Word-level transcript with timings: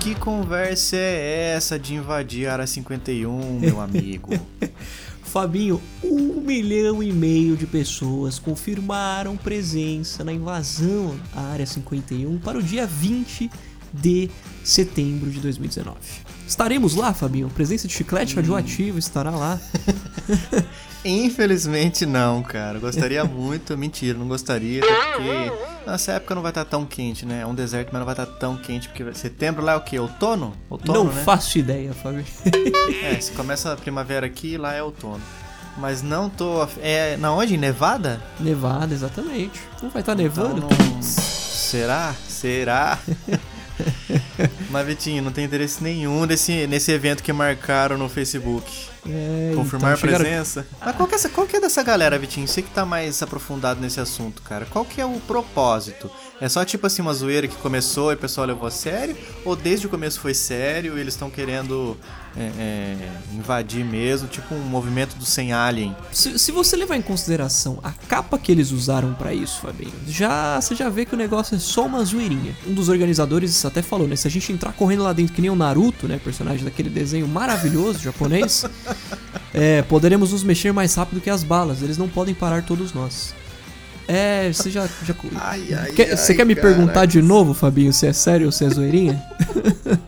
que 0.00 0.14
conversa 0.14 0.96
é 0.96 1.54
essa 1.56 1.78
de 1.78 1.94
invadir 1.94 2.48
a 2.48 2.52
área 2.52 2.66
51, 2.66 3.58
meu 3.58 3.80
amigo? 3.80 4.30
Fabinho, 5.22 5.80
um 6.02 6.40
milhão 6.40 7.02
e 7.02 7.12
meio 7.12 7.56
de 7.56 7.66
pessoas 7.66 8.38
confirmaram 8.38 9.36
presença 9.36 10.24
na 10.24 10.32
invasão 10.32 11.18
à 11.34 11.42
área 11.52 11.66
51 11.66 12.38
para 12.38 12.58
o 12.58 12.62
dia 12.62 12.86
20 12.86 13.50
de 13.92 14.30
setembro 14.68 15.30
de 15.30 15.40
2019. 15.40 15.96
Estaremos 16.46 16.94
lá, 16.94 17.14
Fabinho? 17.14 17.48
Presença 17.48 17.88
de 17.88 17.94
chiclete 17.94 18.36
radioativo 18.36 18.98
estará 18.98 19.30
lá. 19.30 19.58
Infelizmente 21.04 22.04
não, 22.04 22.42
cara. 22.42 22.78
Gostaria 22.78 23.24
muito. 23.24 23.76
Mentira, 23.78 24.18
não 24.18 24.28
gostaria, 24.28 24.82
porque 24.82 25.52
nessa 25.86 26.12
época 26.12 26.34
não 26.34 26.42
vai 26.42 26.50
estar 26.50 26.64
tão 26.64 26.84
quente, 26.84 27.24
né? 27.24 27.40
É 27.42 27.46
um 27.46 27.54
deserto, 27.54 27.90
mas 27.92 27.98
não 28.00 28.04
vai 28.06 28.12
estar 28.12 28.26
tão 28.26 28.56
quente, 28.56 28.88
porque 28.88 29.14
setembro 29.14 29.64
lá 29.64 29.72
é 29.72 29.76
o 29.76 29.80
quê? 29.80 29.98
Outono? 29.98 30.54
Outono, 30.68 31.04
não 31.04 31.12
né? 31.12 31.22
faço 31.22 31.58
ideia, 31.58 31.92
Fabinho. 31.94 32.26
É, 33.02 33.18
se 33.20 33.32
começa 33.32 33.72
a 33.72 33.76
primavera 33.76 34.26
aqui, 34.26 34.58
lá 34.58 34.74
é 34.74 34.82
outono. 34.82 35.22
Mas 35.78 36.02
não 36.02 36.28
tô. 36.28 36.66
É 36.82 37.16
na 37.16 37.32
onde? 37.32 37.56
Nevada? 37.56 38.20
Nevada, 38.40 38.92
exatamente. 38.92 39.60
Não 39.82 39.88
vai 39.90 40.02
estar 40.02 40.14
nevando? 40.14 40.58
Então 40.66 40.88
não- 40.94 41.02
Será? 41.02 42.14
Será? 42.28 42.98
Mas 44.70 44.86
Vitinho, 44.86 45.22
não 45.22 45.32
tem 45.32 45.44
interesse 45.44 45.82
nenhum 45.82 46.26
desse, 46.26 46.66
nesse 46.66 46.92
evento 46.92 47.22
que 47.22 47.32
marcaram 47.32 47.96
no 47.96 48.08
Facebook. 48.08 48.70
É, 49.08 49.52
Confirmar 49.54 49.92
então, 49.92 50.00
chegaram- 50.00 50.24
presença. 50.24 50.66
Mas 50.84 50.96
qual 50.96 51.08
que, 51.08 51.14
é 51.14 51.28
qual 51.30 51.46
que 51.46 51.56
é 51.56 51.60
dessa 51.60 51.82
galera, 51.82 52.18
Vitinho? 52.18 52.46
Você 52.46 52.60
que 52.62 52.70
tá 52.70 52.84
mais 52.84 53.22
aprofundado 53.22 53.80
nesse 53.80 54.00
assunto, 54.00 54.42
cara. 54.42 54.66
Qual 54.66 54.84
que 54.84 55.00
é 55.00 55.06
o 55.06 55.18
propósito? 55.20 56.10
É 56.40 56.48
só 56.48 56.64
tipo 56.64 56.86
assim 56.86 57.02
uma 57.02 57.14
zoeira 57.14 57.48
que 57.48 57.56
começou 57.56 58.10
e 58.12 58.14
o 58.14 58.18
pessoal 58.18 58.46
levou 58.46 58.66
a 58.68 58.70
sério? 58.70 59.16
Ou 59.44 59.56
desde 59.56 59.86
o 59.86 59.90
começo 59.90 60.20
foi 60.20 60.34
sério 60.34 60.96
e 60.98 61.00
eles 61.00 61.14
estão 61.14 61.30
querendo 61.30 61.96
é, 62.38 62.52
é, 62.58 62.96
invadir 63.34 63.84
mesmo? 63.84 64.28
Tipo 64.28 64.54
um 64.54 64.60
movimento 64.60 65.16
do 65.16 65.24
sem 65.24 65.52
alien. 65.52 65.94
Se, 66.12 66.38
se 66.38 66.52
você 66.52 66.76
levar 66.76 66.96
em 66.96 67.02
consideração 67.02 67.80
a 67.82 67.90
capa 67.90 68.38
que 68.38 68.52
eles 68.52 68.70
usaram 68.70 69.12
pra 69.14 69.34
isso, 69.34 69.60
Fabinho, 69.60 69.92
já 70.06 70.60
você 70.60 70.74
já 70.74 70.88
vê 70.88 71.04
que 71.04 71.14
o 71.14 71.18
negócio 71.18 71.56
é 71.56 71.58
só 71.58 71.86
uma 71.86 72.04
zoeirinha. 72.04 72.54
Um 72.66 72.72
dos 72.72 72.88
organizadores 72.88 73.64
até 73.64 73.82
falou, 73.82 74.06
né? 74.06 74.14
Se 74.14 74.28
a 74.28 74.30
gente 74.30 74.52
entrar 74.52 74.72
correndo 74.72 75.02
lá 75.02 75.12
dentro 75.12 75.34
que 75.34 75.42
nem 75.42 75.50
o 75.50 75.56
Naruto, 75.56 76.06
né? 76.06 76.20
Personagem 76.22 76.64
daquele 76.64 76.88
desenho 76.88 77.26
maravilhoso 77.26 77.98
japonês, 77.98 78.64
é, 79.52 79.82
poderemos 79.82 80.32
nos 80.32 80.44
mexer 80.44 80.72
mais 80.72 80.94
rápido 80.94 81.20
que 81.20 81.30
as 81.30 81.42
balas. 81.42 81.82
Eles 81.82 81.98
não 81.98 82.08
podem 82.08 82.34
parar 82.34 82.62
todos 82.62 82.92
nós. 82.92 83.34
É, 84.06 84.50
você 84.50 84.70
já. 84.70 84.88
já 85.04 85.14
Ai, 85.36 85.74
ai, 85.74 85.92
quer, 85.92 86.16
você 86.16 86.34
quer 86.34 86.46
me 86.46 86.54
perguntar 86.54 87.04
de 87.04 87.20
novo, 87.20 87.52
Fabinho, 87.52 87.92
se 87.92 88.06
é 88.06 88.12
sério 88.14 88.46
ou 88.46 88.52
se 88.52 88.64
é 88.64 88.70
zoeirinha? 88.70 89.22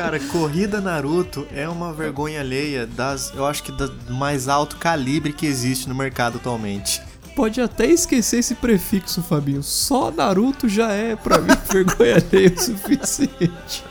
Cara, 0.00 0.18
Corrida 0.18 0.80
Naruto 0.80 1.46
é 1.54 1.68
uma 1.68 1.92
vergonha 1.92 2.40
alheia 2.40 2.86
das, 2.86 3.30
eu 3.34 3.44
acho 3.44 3.62
que 3.62 3.70
do 3.70 4.14
mais 4.14 4.48
alto 4.48 4.78
calibre 4.78 5.30
que 5.30 5.44
existe 5.44 5.86
no 5.86 5.94
mercado 5.94 6.38
atualmente. 6.38 7.02
Pode 7.36 7.60
até 7.60 7.84
esquecer 7.84 8.38
esse 8.38 8.54
prefixo, 8.54 9.22
Fabinho. 9.22 9.62
Só 9.62 10.10
Naruto 10.10 10.70
já 10.70 10.90
é, 10.90 11.14
pra 11.14 11.38
mim, 11.38 11.52
vergonha 11.70 12.16
alheia 12.16 12.50
o 12.50 12.58
suficiente. 12.58 13.84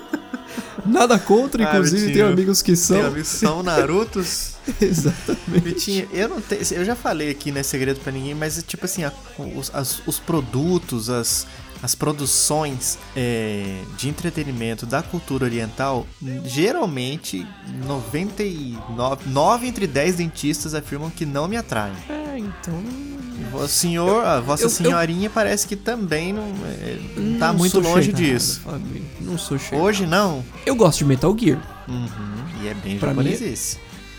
Nada 0.86 1.18
contra, 1.18 1.64
Ah, 1.64 1.70
inclusive 1.74 1.96
Vitinho, 2.06 2.14
tenho 2.14 2.28
amigos 2.32 2.62
que 2.62 2.76
são. 2.76 2.96
Tem 2.98 3.06
amigos 3.06 3.28
que 3.30 3.36
são 3.36 3.62
Narutos. 3.62 4.52
Exatamente. 4.80 5.60
Vitinho, 5.60 6.08
eu 6.12 6.28
não 6.28 6.40
tenho. 6.40 6.60
Eu 6.72 6.84
já 6.84 6.96
falei 6.96 7.30
aqui, 7.30 7.50
não 7.52 7.60
é 7.60 7.62
segredo 7.62 8.00
pra 8.00 8.12
ninguém, 8.12 8.34
mas 8.34 8.62
tipo 8.66 8.84
assim, 8.84 9.04
a- 9.04 9.12
os, 9.56 9.70
as- 9.74 10.02
os 10.06 10.18
produtos, 10.18 11.08
as, 11.08 11.46
as 11.82 11.94
produções 11.94 12.98
é, 13.14 13.80
de 13.96 14.08
entretenimento 14.08 14.84
da 14.86 15.02
cultura 15.02 15.44
oriental, 15.44 16.06
geralmente 16.44 17.46
99 17.86 19.28
9 19.30 19.66
entre 19.66 19.86
10 19.86 20.16
dentistas 20.16 20.74
afirmam 20.74 21.10
que 21.10 21.24
não 21.24 21.46
me 21.46 21.56
atraem. 21.56 21.94
É, 22.08 22.38
então. 22.38 22.82
O 23.52 23.68
senhor, 23.68 24.24
a 24.24 24.40
vossa 24.40 24.64
eu- 24.64 24.66
eu- 24.66 24.70
senhorinha 24.70 25.30
parece 25.30 25.66
que 25.66 25.76
também 25.76 26.32
não, 26.32 26.42
é, 26.64 26.98
não 27.16 27.38
tá 27.38 27.48
não 27.48 27.58
muito 27.58 27.72
sou 27.72 27.80
longe 27.80 28.12
disso. 28.12 28.60
Fabinho. 28.64 29.05
Não 29.26 29.36
sou 29.38 29.58
chegado. 29.58 29.82
Hoje 29.82 30.06
não. 30.06 30.44
Eu 30.64 30.74
gosto 30.76 30.98
de 30.98 31.04
Metal 31.04 31.36
Gear. 31.38 31.60
Uhum, 31.88 32.06
e 32.62 32.68
é 32.68 32.74
bem 32.74 32.98
Pra 32.98 33.08
japonês 33.10 33.40
mim- 33.40 33.48
esse. 33.52 33.78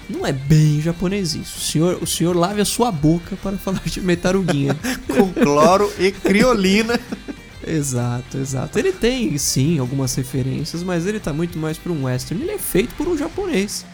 Não 0.10 0.26
é 0.26 0.32
bem 0.32 0.80
japonês 0.82 1.34
isso. 1.36 1.58
O 1.58 1.62
senhor, 1.62 1.98
o 2.02 2.08
senhor 2.08 2.36
lave 2.36 2.62
a 2.62 2.66
sua 2.66 2.92
boca 2.92 3.36
para 3.42 3.56
falar 3.60 3.82
de 3.86 4.00
metaruguinha. 4.02 4.76
Com 5.08 5.32
cloro 5.34 5.92
e 6.00 6.12
criolina. 6.12 7.00
exato, 7.66 8.38
exato. 8.38 8.78
Ele 8.80 8.92
tem, 8.94 9.38
sim, 9.38 9.80
algumas 9.80 10.14
referências, 10.16 10.84
mas 10.84 11.06
ele 11.06 11.20
tá 11.20 11.34
muito 11.34 11.58
mais 11.58 11.78
para 11.78 11.92
um 11.92 12.06
western. 12.06 12.42
Ele 12.44 12.52
é 12.52 12.58
feito 12.58 12.96
por 12.96 13.08
um 13.08 13.18
japonês. 13.18 13.86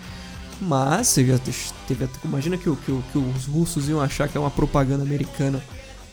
Mas, 0.61 1.07
você 1.07 1.25
já 1.25 1.39
teve, 1.87 2.07
imagina 2.23 2.57
que, 2.57 2.63
que, 2.69 2.99
que 3.11 3.17
os 3.17 3.45
russos 3.45 3.89
iam 3.89 3.99
achar 3.99 4.29
que 4.29 4.37
é 4.37 4.39
uma 4.39 4.51
propaganda 4.51 5.03
americana 5.03 5.61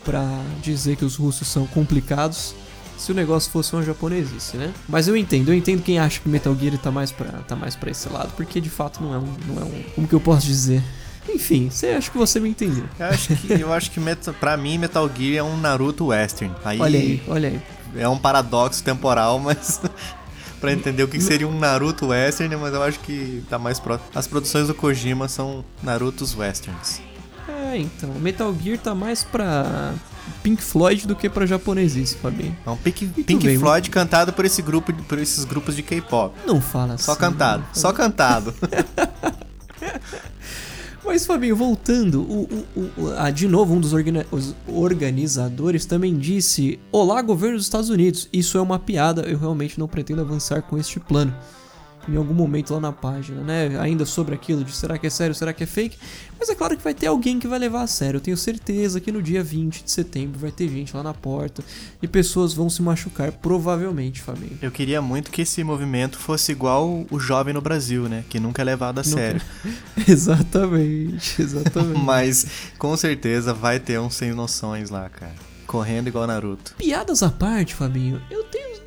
pra 0.05 0.25
dizer 0.63 0.97
que 0.97 1.05
os 1.05 1.15
russos 1.17 1.47
são 1.47 1.67
complicados 1.67 2.55
se 3.01 3.11
o 3.13 3.15
negócio 3.15 3.51
fosse 3.51 3.73
uma 3.75 3.83
japonesice, 3.83 4.57
né? 4.57 4.73
Mas 4.89 5.09
eu 5.09 5.17
entendo, 5.17 5.49
eu 5.49 5.55
entendo 5.55 5.83
quem 5.83 5.99
acha 5.99 6.21
que 6.21 6.29
Metal 6.29 6.55
Gear 6.55 6.77
tá 6.79 6.91
mais 6.91 7.11
pra, 7.11 7.27
tá 7.49 7.57
mais 7.57 7.75
pra 7.75 7.91
esse 7.91 8.09
lado, 8.09 8.33
porque 8.37 8.61
de 8.61 8.69
fato 8.71 9.03
não 9.03 9.15
é 9.15 9.19
um, 9.19 9.35
não 9.49 9.63
é 9.63 9.65
um, 9.65 9.83
como 9.95 10.07
que 10.07 10.15
eu 10.15 10.21
posso 10.21 10.47
dizer? 10.47 10.83
Enfim, 11.29 11.69
você 11.71 11.89
acho 11.89 12.11
que 12.11 12.19
você 12.19 12.39
me 12.41 12.49
entendeu. 12.49 12.85
Eu 12.99 13.07
acho 13.07 13.37
que, 13.37 13.53
eu 13.53 13.73
acho 13.73 13.91
que 13.91 14.01
meta, 14.01 14.33
pra 14.33 14.57
mim 14.57 14.79
Metal 14.79 15.09
Gear 15.17 15.39
é 15.39 15.43
um 15.43 15.57
Naruto 15.57 16.07
Western. 16.07 16.55
Aí, 16.65 16.81
Olha 16.81 16.99
aí, 16.99 17.23
olha 17.29 17.49
aí. 17.51 17.61
é 17.97 18.09
um 18.09 18.19
paradoxo 18.19 18.83
temporal, 18.83 19.39
mas 19.39 19.81
pra 20.61 20.73
entender 20.73 21.03
o 21.03 21.09
que 21.09 21.21
seria 21.21 21.47
um 21.49 21.59
Naruto 21.59 22.09
Western, 22.09 22.55
mas 22.57 22.75
eu 22.75 22.83
acho 22.83 22.99
que 23.01 23.43
tá 23.49 23.59
mais 23.59 23.79
próximo. 23.81 24.09
As 24.15 24.27
produções 24.27 24.67
do 24.67 24.75
Kojima 24.75 25.27
são 25.29 25.65
Narutos 25.83 26.37
Westerns. 26.37 27.01
É, 27.49 27.77
então, 27.79 28.11
Metal 28.15 28.55
Gear 28.63 28.79
tá 28.79 28.95
mais 28.95 29.23
pra 29.25 29.93
Pink 30.43 30.63
Floyd 30.63 31.07
do 31.07 31.15
que 31.17 31.29
pra 31.29 31.45
japonesice, 31.47 32.17
Fabinho. 32.17 32.57
É 32.67 32.71
um 32.71 32.77
Pink, 32.77 33.07
Pink 33.25 33.47
bem, 33.47 33.59
Floyd 33.59 33.91
cantado 33.91 34.33
por 34.33 34.45
esse 34.45 34.63
grupo, 34.63 34.93
por 35.05 35.19
esses 35.19 35.45
grupos 35.45 35.77
de 35.77 35.83
K-pop. 35.83 36.35
Não 36.47 36.61
fala 36.61 36.95
assim. 36.95 37.05
Só 37.05 37.15
cantado, 37.17 37.65
só 37.73 37.93
cantado. 37.95 38.55
Mas, 41.05 41.27
Fabinho, 41.27 41.57
voltando, 41.57 42.21
o, 42.21 42.67
o- 42.77 42.81
o- 43.03 43.15
ah, 43.19 43.31
de 43.31 43.49
novo, 43.49 43.75
um 43.75 43.81
dos 43.81 43.93
os 44.31 44.55
organizadores 44.69 45.85
também 45.87 46.17
disse: 46.17 46.79
Olá, 46.93 47.21
governo 47.23 47.57
dos 47.57 47.67
Estados 47.67 47.89
Unidos, 47.89 48.29
isso 48.33 48.57
é 48.59 48.61
uma 48.61 48.79
piada, 48.79 49.23
eu 49.23 49.39
realmente 49.39 49.79
não 49.79 49.89
pretendo 49.89 50.21
avançar 50.21 50.63
com 50.63 50.79
este 50.79 51.01
plano. 51.01 51.35
Em 52.09 52.17
algum 52.17 52.35
momento 52.35 52.73
lá 52.73 52.81
na 52.81 52.93
página, 52.93 53.43
né? 53.43 53.79
Ainda 53.79 54.07
sobre 54.07 54.35
aquilo 54.35 54.65
de 54.65 54.73
será 54.73 54.99
que 54.99 55.07
é 55.07 55.11
sério, 55.11 55.35
será 55.35 55.53
que 55.53 55.63
é 55.63 55.67
fake? 55.67 55.99
Mas 56.39 56.49
é 56.49 56.55
claro 56.55 56.77
que 56.77 56.83
vai 56.83 56.95
ter 56.95 57.07
alguém 57.07 57.39
que 57.39 57.47
vai 57.47 57.59
levar 57.59 57.83
a 57.83 57.87
sério. 57.87 58.17
Eu 58.17 58.21
tenho 58.21 58.37
certeza 58.37 59.01
que 59.01 59.13
no 59.13 59.23
dia 59.23 59.43
20 59.43 59.85
de 59.85 59.91
setembro 59.91 60.39
vai 60.39 60.51
ter 60.51 60.69
gente 60.69 60.97
lá 60.97 61.03
na 61.03 61.13
porta 61.13 61.63
e 62.03 62.09
pessoas 62.09 62.55
vão 62.55 62.71
se 62.71 62.81
machucar, 62.81 63.31
provavelmente, 63.31 64.23
Fabinho. 64.23 64.59
Eu 64.63 64.71
queria 64.71 65.03
muito 65.03 65.31
que 65.31 65.43
esse 65.43 65.63
movimento 65.63 66.19
fosse 66.19 66.53
igual 66.53 67.07
o 67.11 67.21
jovem 67.21 67.53
no 67.53 67.61
Brasil, 67.61 68.09
né? 68.09 68.25
Que 68.29 68.41
nunca 68.41 68.63
é 68.63 68.65
levado 68.65 68.99
a 68.99 69.05
sério. 69.05 69.41
exatamente, 70.09 71.43
exatamente. 71.43 72.01
Mas 72.01 72.47
com 72.79 72.97
certeza 72.97 73.53
vai 73.53 73.79
ter 73.79 74.01
uns 74.01 74.15
sem 74.15 74.33
noções 74.33 74.89
lá, 74.89 75.09
cara. 75.09 75.35
Correndo 75.67 76.09
igual 76.09 76.27
Naruto. 76.27 76.75
Piadas 76.77 77.23
à 77.23 77.31
parte, 77.31 77.75
Fabinho, 77.75 78.21
eu 78.31 78.43
tenho 78.45 78.80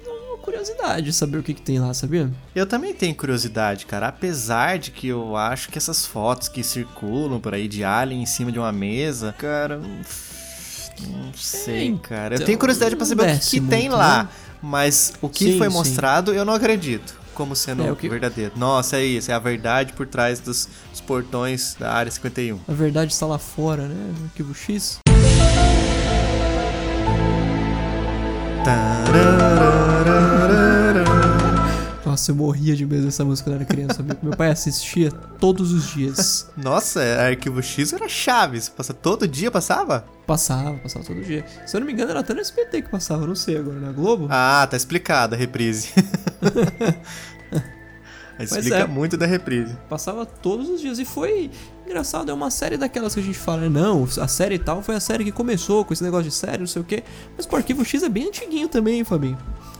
curiosidade 0.43 1.05
de 1.07 1.13
saber 1.13 1.37
o 1.37 1.43
que, 1.43 1.53
que 1.53 1.61
tem 1.61 1.79
lá, 1.79 1.93
sabia? 1.93 2.29
Eu 2.53 2.67
também 2.67 2.93
tenho 2.93 3.15
curiosidade, 3.15 3.85
cara. 3.85 4.07
Apesar 4.09 4.77
de 4.77 4.91
que 4.91 5.07
eu 5.07 5.35
acho 5.35 5.69
que 5.69 5.77
essas 5.77 6.05
fotos 6.05 6.47
que 6.47 6.61
circulam 6.63 7.39
por 7.39 7.53
aí 7.53 7.67
de 7.67 7.83
alien 7.83 8.21
em 8.21 8.25
cima 8.25 8.51
de 8.51 8.59
uma 8.59 8.71
mesa, 8.71 9.33
cara. 9.37 9.77
Não, 9.79 11.33
sei, 11.33 11.93
É, 11.93 11.97
cara. 12.07 12.33
Eu 12.33 12.35
então, 12.35 12.45
tenho 12.45 12.59
curiosidade 12.59 12.95
pra 12.95 13.03
não 13.05 13.09
saber 13.09 13.35
o 13.35 13.39
que, 13.39 13.61
tem 13.61 13.81
muito, 13.89 13.95
lá. 13.97 14.23
né? 14.23 14.29
Mas 14.61 15.13
o 15.21 15.27
que 15.27 15.45
Sim, 15.53 15.57
foi 15.57 15.67
sim. 15.67 15.73
mostrado, 15.73 16.33
eu 16.33 16.45
não 16.45 16.53
acredito. 16.53 17.21
Como 17.33 17.55
sendo 17.55 17.83
É, 17.83 17.91
o 17.91 17.95
que- 17.95 18.07
verdadeiro. 18.07 18.51
Nossa, 18.55 18.97
é 18.97 19.03
isso. 19.03 19.31
É 19.31 19.33
a 19.33 19.39
verdade 19.39 19.91
por 19.93 20.05
trás 20.05 20.39
dos, 20.39 20.69
dos 20.91 21.01
portões 21.01 21.75
da 21.79 21.91
área 21.91 22.11
51. 22.11 22.59
A 22.67 22.73
verdade 22.73 23.11
está 23.11 23.25
lá 23.25 23.39
fora, 23.39 23.87
né? 23.87 24.13
No 24.19 24.25
arquivo 24.25 24.53
X. 24.53 24.99
Nossa, 32.23 32.31
eu 32.31 32.35
morria 32.37 32.73
de 32.73 32.85
medo 32.85 33.03
dessa 33.03 33.25
música 33.25 33.49
quando 33.49 33.57
era 33.57 33.65
criança? 33.65 34.01
Meu 34.23 34.31
pai 34.31 34.49
assistia 34.49 35.11
todos 35.11 35.73
os 35.73 35.91
dias. 35.91 36.49
Nossa, 36.55 37.01
arquivo 37.01 37.61
X 37.61 37.91
era 37.91 38.07
Chaves. 38.07 38.69
Passa 38.69 38.93
todo 38.93 39.27
dia, 39.27 39.51
passava? 39.51 40.05
Passava, 40.25 40.77
passava 40.77 41.03
todo 41.03 41.21
dia. 41.21 41.45
Se 41.65 41.75
eu 41.75 41.81
não 41.81 41.87
me 41.87 41.91
engano, 41.91 42.11
era 42.11 42.21
até 42.21 42.33
no 42.33 42.39
SBT 42.39 42.83
que 42.83 42.89
passava, 42.89 43.27
não 43.27 43.35
sei 43.35 43.57
agora, 43.57 43.77
na 43.77 43.91
Globo. 43.91 44.27
Ah, 44.29 44.65
tá 44.71 44.77
explicado 44.77 45.35
a 45.35 45.37
reprise. 45.37 45.89
Explica 48.39 48.77
é. 48.77 48.87
muito 48.87 49.17
da 49.17 49.25
reprise. 49.25 49.75
Passava 49.89 50.25
todos 50.25 50.69
os 50.69 50.79
dias. 50.79 50.99
E 50.99 51.05
foi 51.05 51.51
engraçado, 51.85 52.31
é 52.31 52.33
uma 52.33 52.49
série 52.49 52.77
daquelas 52.77 53.13
que 53.13 53.19
a 53.19 53.23
gente 53.23 53.37
fala, 53.37 53.63
né? 53.63 53.69
Não, 53.69 54.05
a 54.05 54.27
série 54.29 54.57
tal 54.57 54.81
foi 54.81 54.95
a 54.95 55.01
série 55.01 55.25
que 55.25 55.31
começou 55.33 55.83
com 55.83 55.91
esse 55.91 56.01
negócio 56.01 56.29
de 56.29 56.33
série, 56.33 56.59
não 56.59 56.67
sei 56.67 56.81
o 56.81 56.85
quê. 56.85 57.03
Mas 57.35 57.45
o 57.45 57.53
Arquivo 57.53 57.83
X 57.83 58.01
é 58.01 58.07
bem 58.07 58.29
antiguinho 58.29 58.69
também, 58.69 58.99
hein, 58.99 59.03
Fabinho. 59.03 59.37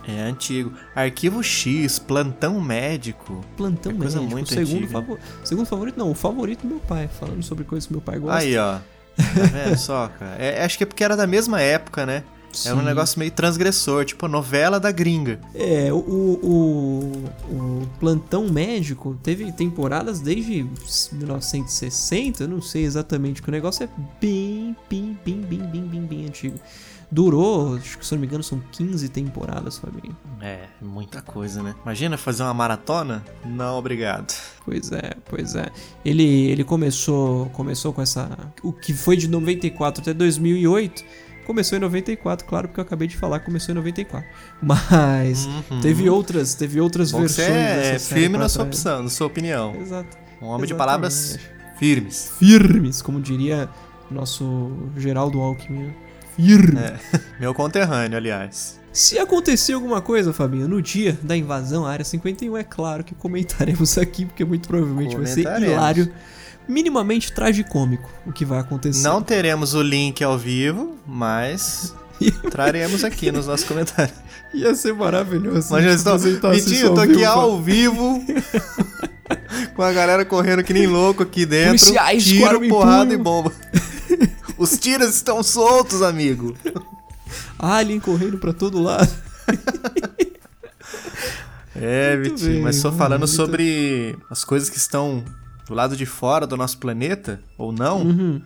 É 0.07 0.21
antigo. 0.21 0.73
Arquivo 0.95 1.41
X, 1.43 1.99
Plantão 1.99 2.59
Médico. 2.59 3.43
Plantão 3.55 3.91
É 3.91 3.95
coisa 3.95 4.17
médico, 4.17 4.31
muito 4.35 4.49
segundo, 4.49 4.83
antiga. 4.83 4.91
favor, 4.91 5.19
segundo 5.43 5.65
favorito, 5.65 5.97
não, 5.97 6.11
o 6.11 6.15
favorito 6.15 6.61
do 6.61 6.67
meu 6.67 6.79
pai, 6.79 7.07
falando 7.07 7.41
sobre 7.43 7.63
coisas 7.63 7.87
que 7.87 7.93
meu 7.93 8.01
pai 8.01 8.19
gosta. 8.19 8.39
Aí, 8.39 8.57
ó. 8.57 8.79
Tá 9.15 9.43
vendo 9.51 9.77
só, 9.77 10.07
cara? 10.07 10.35
É, 10.41 10.63
acho 10.63 10.77
que 10.77 10.83
é 10.83 10.87
porque 10.87 11.03
era 11.03 11.15
da 11.15 11.27
mesma 11.27 11.61
época, 11.61 12.05
né? 12.05 12.23
É 12.65 12.73
um 12.73 12.83
negócio 12.83 13.17
meio 13.17 13.31
transgressor, 13.31 14.05
tipo 14.05 14.27
novela 14.27 14.79
da 14.79 14.91
gringa. 14.91 15.39
É, 15.55 15.91
o, 15.91 15.97
o, 15.97 17.23
o 17.49 17.89
Plantão 17.99 18.47
Médico 18.47 19.17
teve 19.23 19.51
temporadas 19.51 20.19
desde 20.19 20.63
1960, 21.13 22.43
eu 22.43 22.47
não 22.47 22.61
sei 22.61 22.83
exatamente, 22.83 23.41
que 23.41 23.49
o 23.49 23.51
negócio 23.51 23.83
é 23.83 23.89
bem, 24.21 24.75
bem, 24.87 25.17
bem, 25.25 25.41
bem, 25.41 25.59
bem, 25.61 25.81
bem, 25.81 26.01
bem 26.01 26.25
antigo. 26.27 26.59
Durou, 27.13 27.75
acho 27.75 27.99
que 27.99 28.05
se 28.05 28.11
não 28.13 28.19
me 28.21 28.25
engano, 28.25 28.41
são 28.43 28.59
15 28.71 29.07
temporadas, 29.09 29.77
Fabinho. 29.77 30.17
É, 30.41 30.61
muita 30.81 31.21
coisa, 31.21 31.61
né? 31.61 31.75
Imagina 31.83 32.17
fazer 32.17 32.41
uma 32.41 32.53
maratona? 32.55 33.23
Não, 33.45 33.77
obrigado. 33.77 34.33
Pois 34.65 34.91
é, 34.91 35.11
pois 35.29 35.55
é. 35.55 35.67
Ele, 36.03 36.23
ele 36.49 36.63
começou, 36.63 37.45
começou 37.49 37.93
com 37.93 38.01
essa. 38.01 38.29
O 38.63 38.73
que 38.73 38.93
foi 38.93 39.15
de 39.15 39.27
94 39.27 40.01
até 40.01 40.11
2008. 40.13 41.03
Começou 41.45 41.77
em 41.77 41.81
94, 41.81 42.47
claro, 42.47 42.67
porque 42.69 42.79
eu 42.79 42.83
acabei 42.85 43.07
de 43.07 43.15
falar 43.17 43.37
que 43.39 43.45
começou 43.45 43.73
em 43.73 43.75
94. 43.75 44.27
Mas 44.63 45.45
Uhum. 45.45 45.81
teve 45.81 46.09
outras, 46.09 46.55
teve 46.55 46.79
outras 46.81 47.11
Bom 47.11 47.21
que 47.21 47.27
você 47.29 47.41
versões 47.51 47.85
é 47.85 47.99
firme 47.99 48.37
na 48.37 48.49
sua 48.49 48.63
opção, 48.63 49.03
na 49.03 49.09
sua 49.09 49.27
opinião. 49.27 49.75
Exato. 49.75 50.17
Um 50.41 50.45
homem 50.47 50.65
de 50.65 50.73
Exatamente. 50.73 50.77
palavras 50.77 51.37
firmes. 51.77 52.31
Firmes, 52.39 53.01
como 53.01 53.21
diria 53.21 53.69
nosso 54.09 54.71
Geraldo 54.97 55.39
Alckmin. 55.41 55.93
É. 56.79 57.19
Meu 57.39 57.53
conterrâneo, 57.53 58.17
aliás. 58.17 58.79
Se 58.91 59.17
acontecer 59.17 59.73
alguma 59.73 60.01
coisa, 60.01 60.31
Fabinho, 60.31 60.67
no 60.67 60.81
dia 60.81 61.17
da 61.23 61.35
invasão 61.35 61.85
à 61.85 61.91
Área 61.91 62.05
51, 62.05 62.57
é 62.57 62.63
claro 62.63 63.03
que 63.03 63.15
comentaremos 63.15 63.97
aqui, 63.97 64.25
porque 64.25 64.45
muito 64.45 64.67
provavelmente 64.67 65.15
vai 65.15 65.25
ser 65.25 65.41
hilário, 65.61 66.13
minimamente 66.67 67.31
tragicômico 67.31 68.09
o 68.25 68.31
que 68.31 68.45
vai 68.45 68.59
acontecer. 68.59 69.01
Não 69.01 69.21
teremos 69.21 69.73
o 69.73 69.81
link 69.81 70.23
ao 70.23 70.37
vivo, 70.37 70.95
mas 71.07 71.93
traremos 72.51 73.03
aqui 73.03 73.31
nos 73.31 73.47
nossos 73.47 73.65
comentários. 73.65 74.15
Ia 74.53 74.75
ser 74.75 74.93
maravilhoso. 74.93 75.69
Mas 75.71 75.83
já 75.83 76.15
isso 76.15 76.39
Vitinho, 76.51 76.85
eu 76.87 76.93
tô 76.93 77.01
aqui 77.01 77.25
ao 77.25 77.59
vivo. 77.59 78.23
com 79.75 79.81
a 79.81 79.91
galera 79.91 80.23
correndo 80.23 80.63
que 80.63 80.73
nem 80.73 80.85
louco 80.85 81.23
aqui 81.23 81.45
dentro. 81.45 81.79
Policiais 81.79 82.23
Tiro, 82.23 82.67
porrada 82.67 83.13
e 83.13 83.17
bomba. 83.17 83.51
Os 84.63 84.77
tiros 84.77 85.09
estão 85.15 85.43
soltos, 85.43 86.01
amigo. 86.01 86.55
Alien 87.59 87.99
correndo 87.99 88.37
pra 88.37 88.53
todo 88.53 88.81
lado. 88.81 89.11
É, 91.75 92.15
Muito 92.15 92.29
Vitinho, 92.35 92.51
bem, 92.53 92.61
mas 92.61 92.77
só 92.77 92.87
muito 92.89 92.97
falando 92.99 93.25
bem. 93.25 93.27
sobre 93.35 94.15
as 94.29 94.45
coisas 94.45 94.69
que 94.69 94.77
estão 94.77 95.21
do 95.67 95.73
lado 95.73 95.97
de 95.97 96.05
fora 96.05 96.47
do 96.47 96.55
nosso 96.55 96.77
planeta, 96.77 97.41
ou 97.57 97.73
não, 97.73 98.03
Uhum. 98.03 98.41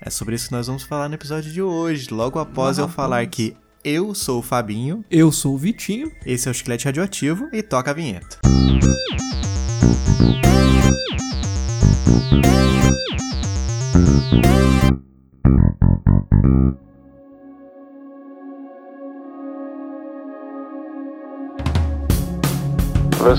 é 0.00 0.10
sobre 0.10 0.36
isso 0.36 0.46
que 0.46 0.52
nós 0.52 0.66
vamos 0.68 0.84
falar 0.84 1.08
no 1.08 1.14
episódio 1.16 1.50
de 1.52 1.60
hoje. 1.60 2.08
Logo 2.12 2.38
após 2.38 2.78
Ah, 2.78 2.82
eu 2.82 2.88
falar 2.88 3.16
rapaz. 3.16 3.30
que 3.32 3.56
eu 3.82 4.14
sou 4.14 4.38
o 4.38 4.42
Fabinho, 4.42 5.04
Eu 5.10 5.32
sou 5.32 5.54
o 5.54 5.58
Vitinho. 5.58 6.12
esse 6.24 6.46
é 6.46 6.50
o 6.52 6.54
Chiclete 6.54 6.84
Radioativo 6.84 7.48
e 7.52 7.62
toca 7.64 7.90
a 7.90 7.94
vinheta. 7.94 8.38
This 14.00 15.07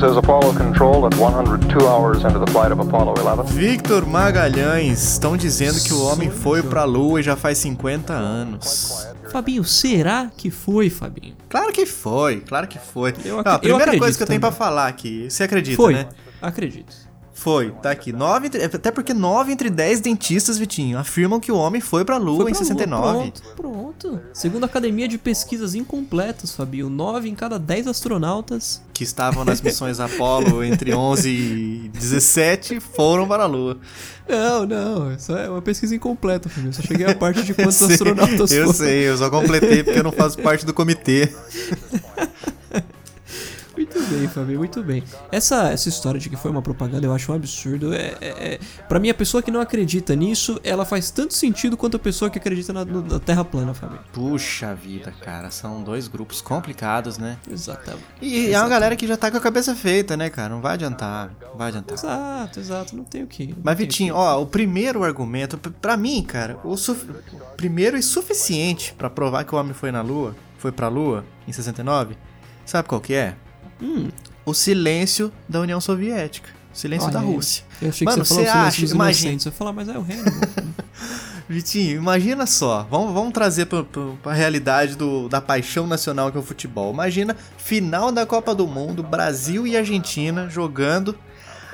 is 0.10 0.18
Apollo 0.18 0.54
Control 0.54 1.06
at 1.08 1.16
102 1.16 1.88
hours 1.88 2.24
into 2.24 2.40
the 2.40 2.50
flight 2.52 2.72
of 2.72 2.80
Apollo 2.80 3.16
11. 3.20 3.44
Victor 3.54 4.06
Magalhães, 4.06 5.02
estão 5.14 5.36
dizendo 5.36 5.80
que 5.82 5.94
o 5.94 6.04
homem 6.06 6.30
foi 6.30 6.62
pra 6.64 6.84
lua 6.84 7.20
e 7.20 7.24
já 7.24 7.36
faz 7.36 7.58
50 7.58 8.14
anos. 8.14 9.08
Fabinho, 9.32 9.64
será 9.64 10.30
que 10.36 10.50
foi, 10.50 10.90
Fabinho? 10.90 11.36
Claro 11.50 11.72
que 11.72 11.86
foi, 11.86 12.42
claro 12.42 12.68
que 12.68 12.80
foi. 12.80 13.14
Eu 13.26 13.40
ac- 13.40 13.50
Ó, 13.50 13.54
a 13.54 13.60
primeira 13.60 13.98
coisa 13.98 14.18
que 14.18 14.24
eu 14.24 14.28
tenho 14.28 14.40
pra 14.40 14.50
também. 14.50 14.58
falar 14.60 14.88
aqui, 14.88 15.28
você 15.30 15.44
acredita, 15.44 15.76
foi. 15.78 15.94
né? 15.94 16.08
Acredito. 16.42 17.09
Foi, 17.40 17.72
tá 17.82 17.90
aqui. 17.92 18.12
Nove 18.12 18.48
entre- 18.48 18.64
até 18.66 18.92
porque 18.92 19.14
9 19.14 19.52
entre 19.54 19.70
10 19.70 20.02
dentistas, 20.02 20.58
Vitinho, 20.58 20.98
afirmam 20.98 21.40
que 21.40 21.52
o 21.52 21.56
homem 21.56 21.80
foi 21.80 22.04
pra 22.04 22.18
lua 22.18 22.42
Foi 22.42 22.52
em 22.52 22.54
pra 22.54 22.60
lua, 22.62 22.68
69. 22.68 23.32
Pronto, 23.32 23.42
pronto. 23.56 24.20
Segundo 24.34 24.64
a 24.64 24.66
Academia 24.66 25.08
de 25.08 25.18
Pesquisas 25.18 25.74
Incompletas, 25.74 26.54
Fabinho, 26.54 26.90
9 26.90 27.30
em 27.30 27.36
cada 27.36 27.58
10 27.58 27.88
astronautas. 27.88 28.82
Que 28.94 29.06
estavam 29.06 29.46
nas 29.46 29.62
missões 29.62 30.00
Apollo 30.02 30.62
entre 30.66 30.94
11 30.94 31.30
e 31.30 31.90
17 31.94 32.80
foram 32.82 33.26
para 33.26 33.44
a 33.44 33.48
lua. 33.48 33.78
Não, 34.28 34.66
não, 34.66 35.14
isso 35.14 35.32
é 35.32 35.50
uma 35.50 35.62
pesquisa 35.62 35.96
incompleta, 35.96 36.50
Fabinho. 36.50 36.74
Só 36.74 36.82
cheguei 36.82 37.06
à 37.08 37.16
parte 37.18 37.42
de 37.44 37.52
Eu 37.52 37.56
quantos 37.56 37.76
sei, 37.78 37.94
astronautas 37.94 38.52
Eu 38.52 38.66
foram. 38.66 38.78
sei, 38.78 39.10
eu 39.10 39.18
só 39.18 39.30
completei 39.30 39.82
porque 39.84 40.00
eu 40.00 40.04
não 40.04 40.12
faço 40.12 40.38
parte 40.44 40.66
do 40.66 40.74
comitê. 40.74 41.34
Muito 44.00 44.20
bem, 44.20 44.28
Fabinho, 44.28 44.58
muito 44.60 44.82
bem. 44.84 45.04
Essa, 45.32 45.70
essa 45.72 45.90
história 45.90 46.20
de 46.20 46.30
que 46.30 46.36
foi 46.36 46.50
uma 46.50 46.62
propaganda 46.62 47.06
eu 47.06 47.14
acho 47.14 47.32
um 47.32 47.36
absurdo. 47.36 47.94
É, 47.94 48.16
é, 48.22 48.28
é, 48.54 48.60
pra 48.88 49.00
mim, 49.00 49.10
a 49.10 49.14
pessoa 49.14 49.44
que 49.44 49.52
não 49.52 49.60
acredita 49.62 50.16
nisso, 50.16 50.60
ela 50.64 50.86
faz 50.86 51.12
tanto 51.12 51.34
sentido 51.34 51.76
quanto 51.76 51.98
a 51.98 52.00
pessoa 52.00 52.30
que 52.30 52.38
acredita 52.40 52.72
na, 52.72 52.86
na 52.86 53.20
Terra 53.20 53.44
plana, 53.44 53.74
Fabinho. 53.74 54.00
Puxa 54.14 54.74
vida, 54.74 55.14
cara, 55.22 55.52
são 55.52 55.84
dois 55.84 56.08
grupos 56.08 56.42
complicados, 56.42 57.18
né? 57.18 57.38
Exatamente. 57.50 58.04
E 58.22 58.54
é 58.54 58.60
uma 58.60 58.70
galera 58.70 58.96
que 58.96 59.06
já 59.08 59.18
tá 59.18 59.30
com 59.30 59.38
a 59.38 59.42
cabeça 59.42 59.76
feita, 59.76 60.16
né, 60.16 60.30
cara? 60.30 60.50
Não 60.54 60.62
vai 60.62 60.74
adiantar, 60.76 61.32
não 61.42 61.58
vai 61.58 61.68
adiantar. 61.70 61.94
Exato, 61.94 62.60
exato, 62.60 62.96
não 62.96 63.04
tem 63.04 63.24
o 63.24 63.28
que. 63.28 63.54
Mas, 63.64 63.78
Vitinho, 63.78 64.16
ó, 64.16 64.42
o 64.42 64.46
primeiro 64.46 65.04
argumento, 65.04 65.58
p- 65.58 65.70
pra 65.70 65.98
mim, 65.98 66.24
cara, 66.24 66.58
o 66.64 66.78
suf- 66.78 67.06
primeiro 67.58 67.98
e 67.98 68.04
suficiente 68.04 68.94
pra 68.98 69.10
provar 69.10 69.44
que 69.44 69.54
o 69.54 69.58
homem 69.58 69.74
foi 69.74 69.92
na 69.92 70.02
Lua, 70.02 70.36
foi 70.58 70.72
pra 70.72 70.88
Lua, 70.88 71.26
em 71.48 71.52
69, 71.52 72.18
sabe 72.66 72.88
qual 72.88 73.02
que 73.02 73.14
é? 73.14 73.36
Hum, 73.82 74.10
O 74.46 74.54
silêncio 74.54 75.32
da 75.48 75.60
União 75.62 75.80
Soviética. 75.80 76.50
O 76.74 76.78
silêncio 76.78 77.06
Olha 77.08 77.14
da. 77.14 77.20
Rússia. 77.20 77.64
eu 77.82 77.90
achei 77.90 78.06
Mano, 78.06 78.22
que 78.22 78.28
você 78.28 78.34
você 78.36 78.46
falar 78.46 78.64
o 78.64 78.68
acha- 78.68 78.86
imagina- 78.86 79.52
falar, 79.52 79.74
mas 79.74 79.90
é 79.90 79.98
o 79.98 80.02
Hannibal. 80.02 80.34
Vitinho, 81.50 81.98
imagina 81.98 82.46
só, 82.46 82.88
vamos, 82.92 83.12
vamos 83.12 83.34
trazer 83.34 83.66
pra, 83.66 83.84
pra, 83.84 84.04
pra 84.22 84.34
realidade 84.34 84.96
do, 84.96 85.28
da 85.28 85.42
paixão 85.42 85.88
nacional 85.88 86.32
que 86.32 86.38
é 86.38 86.40
o 86.40 86.44
futebol. 86.44 86.94
Imagina, 86.94 87.36
final 87.58 88.12
da 88.12 88.24
Copa 88.24 88.54
do 88.54 88.68
Mundo, 88.68 89.02
Brasil 89.02 89.66
e 89.66 89.76
Argentina 89.76 90.48
jogando. 90.48 91.16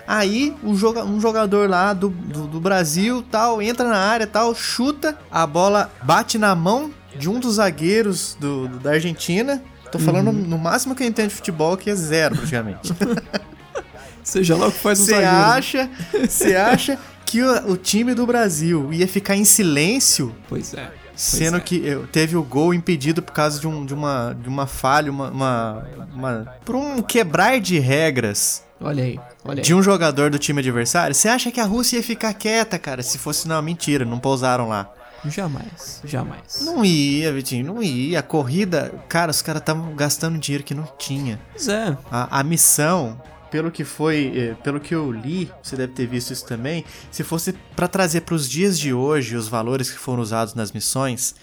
Aí 0.08 0.56
um, 0.64 0.76
joga, 0.78 1.04
um 1.04 1.20
jogador 1.20 1.70
lá 1.70 1.92
do, 1.92 2.08
do, 2.10 2.48
do 2.48 2.60
Brasil 2.62 3.22
tal, 3.30 3.62
entra 3.62 3.90
na 3.90 3.98
área 3.98 4.26
tal, 4.28 4.56
chuta, 4.56 5.18
a 5.30 5.46
bola 5.46 5.92
bate 6.04 6.38
na 6.38 6.56
mão 6.56 6.92
de 7.18 7.28
um 7.30 7.38
dos 7.40 7.56
zagueiros 7.56 8.38
do- 8.40 8.70
da 8.80 8.92
Argentina. 8.92 9.62
Tô 9.98 10.04
falando 10.04 10.32
no 10.32 10.58
máximo 10.58 10.96
que 10.96 11.04
eu 11.04 11.08
entendo 11.08 11.30
de 11.30 11.36
futebol, 11.36 11.76
que 11.78 11.90
é 11.90 11.96
zero 11.96 12.36
praticamente. 12.36 12.94
Seja 14.24 14.56
lá 14.56 14.68
o 14.68 14.72
que 14.72 14.80
faz 14.80 15.00
o 15.00 15.06
Você 15.06 15.12
zagueiro. 15.12 15.36
acha, 15.36 15.90
você 16.28 16.56
acha 16.58 16.98
que 17.26 17.42
o, 17.44 17.72
o 17.74 17.78
time 17.78 18.14
do 18.16 18.26
Brasil 18.26 18.92
ia 18.92 19.08
ficar 19.08 19.36
em 19.36 19.46
silêncio 19.46 20.36
Pois 20.50 20.74
é. 20.74 20.92
Sendo 21.16 21.58
é. 21.58 21.60
que 21.60 21.76
eu- 21.86 22.08
teve 22.08 22.36
o 22.36 22.44
gol 22.44 22.74
impedido 22.74 23.22
por 23.22 23.32
causa 23.34 23.60
de, 23.60 23.68
um, 23.68 23.86
de, 23.86 23.94
uma, 23.94 24.36
de 24.42 24.50
uma 24.50 24.66
falha, 24.68 25.12
uma, 25.12 25.30
uma, 25.30 25.88
uma- 26.14 26.54
Por 26.66 26.76
um 26.76 27.02
quebrar 27.02 27.60
de 27.60 27.78
regras 27.80 28.64
Olha 28.82 29.04
aí, 29.04 29.20
olha 29.46 29.60
aí. 29.60 29.64
de 29.64 29.74
um 29.74 29.82
jogador 29.82 30.30
do 30.30 30.38
time 30.38 30.60
adversário. 30.60 31.16
Você 31.16 31.30
acha 31.30 31.50
que 31.52 31.62
a 31.62 31.64
Rússia 31.66 31.98
ia 31.98 32.04
ficar 32.04 32.34
quieta, 32.34 32.78
cara? 32.78 33.02
Se 33.02 33.18
fosse. 33.18 33.48
Não, 33.48 33.62
mentira, 33.62 34.04
não 34.04 34.20
pousaram 34.20 34.68
lá. 34.68 34.90
Jamais, 35.30 36.02
jamais. 36.04 36.62
Não 36.62 36.84
ia, 36.84 37.32
Vitinho, 37.34 37.66
não 37.66 37.84
ia. 37.84 38.20
A 38.20 38.24
corrida. 38.24 38.94
Cara, 39.10 39.32
os 39.32 39.42
caras 39.42 39.62
estavam 39.62 39.96
gastando 39.96 40.38
dinheiro 40.38 40.64
que 40.64 40.74
não 40.74 40.88
tinha. 40.98 41.40
Pois 41.52 41.68
é. 41.68 41.98
A, 42.12 42.40
a 42.40 42.44
missão, 42.44 43.20
pelo 43.50 43.72
que 43.72 43.84
foi, 43.84 44.32
eh, 44.36 44.56
pelo 44.64 44.80
que 44.80 44.94
eu 44.94 45.12
li, 45.12 45.52
você 45.62 45.76
deve 45.76 45.94
ter 45.94 46.06
visto 46.08 46.32
isso 46.32 46.46
também. 46.46 46.84
Se 47.12 47.24
fosse 47.24 47.54
pra 47.76 47.88
trazer 47.88 48.22
pros 48.22 48.50
dias 48.50 48.78
de 48.78 48.94
hoje 48.94 49.36
os 49.36 49.48
valores 49.48 49.90
que 49.90 49.98
foram 49.98 50.22
usados 50.22 50.54
nas 50.54 50.72
missões, 50.72 51.36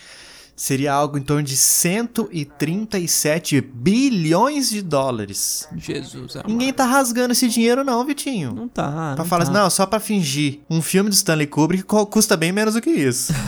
seria 0.54 0.92
algo 0.92 1.18
em 1.18 1.22
torno 1.22 1.42
de 1.42 1.56
137 1.56 3.60
bilhões 3.60 4.70
de 4.70 4.82
dólares. 4.82 5.68
Jesus 5.76 6.36
amado. 6.36 6.48
Ninguém 6.48 6.72
tá 6.72 6.84
rasgando 6.84 7.32
esse 7.32 7.48
dinheiro 7.48 7.84
não, 7.84 8.04
Vitinho. 8.04 8.52
Não 8.52 8.68
tá. 8.68 9.12
Pra 9.14 9.24
não 9.24 9.26
falar 9.28 9.44
tá. 9.44 9.50
assim, 9.50 9.60
não, 9.60 9.70
só 9.70 9.86
pra 9.86 10.00
fingir. 10.00 10.60
Um 10.70 10.82
filme 10.82 11.10
do 11.10 11.14
Stanley 11.14 11.46
Kubrick 11.46 11.84
custa 11.84 12.36
bem 12.36 12.52
menos 12.52 12.74
do 12.74 12.80
que 12.80 12.90
isso. 12.90 13.32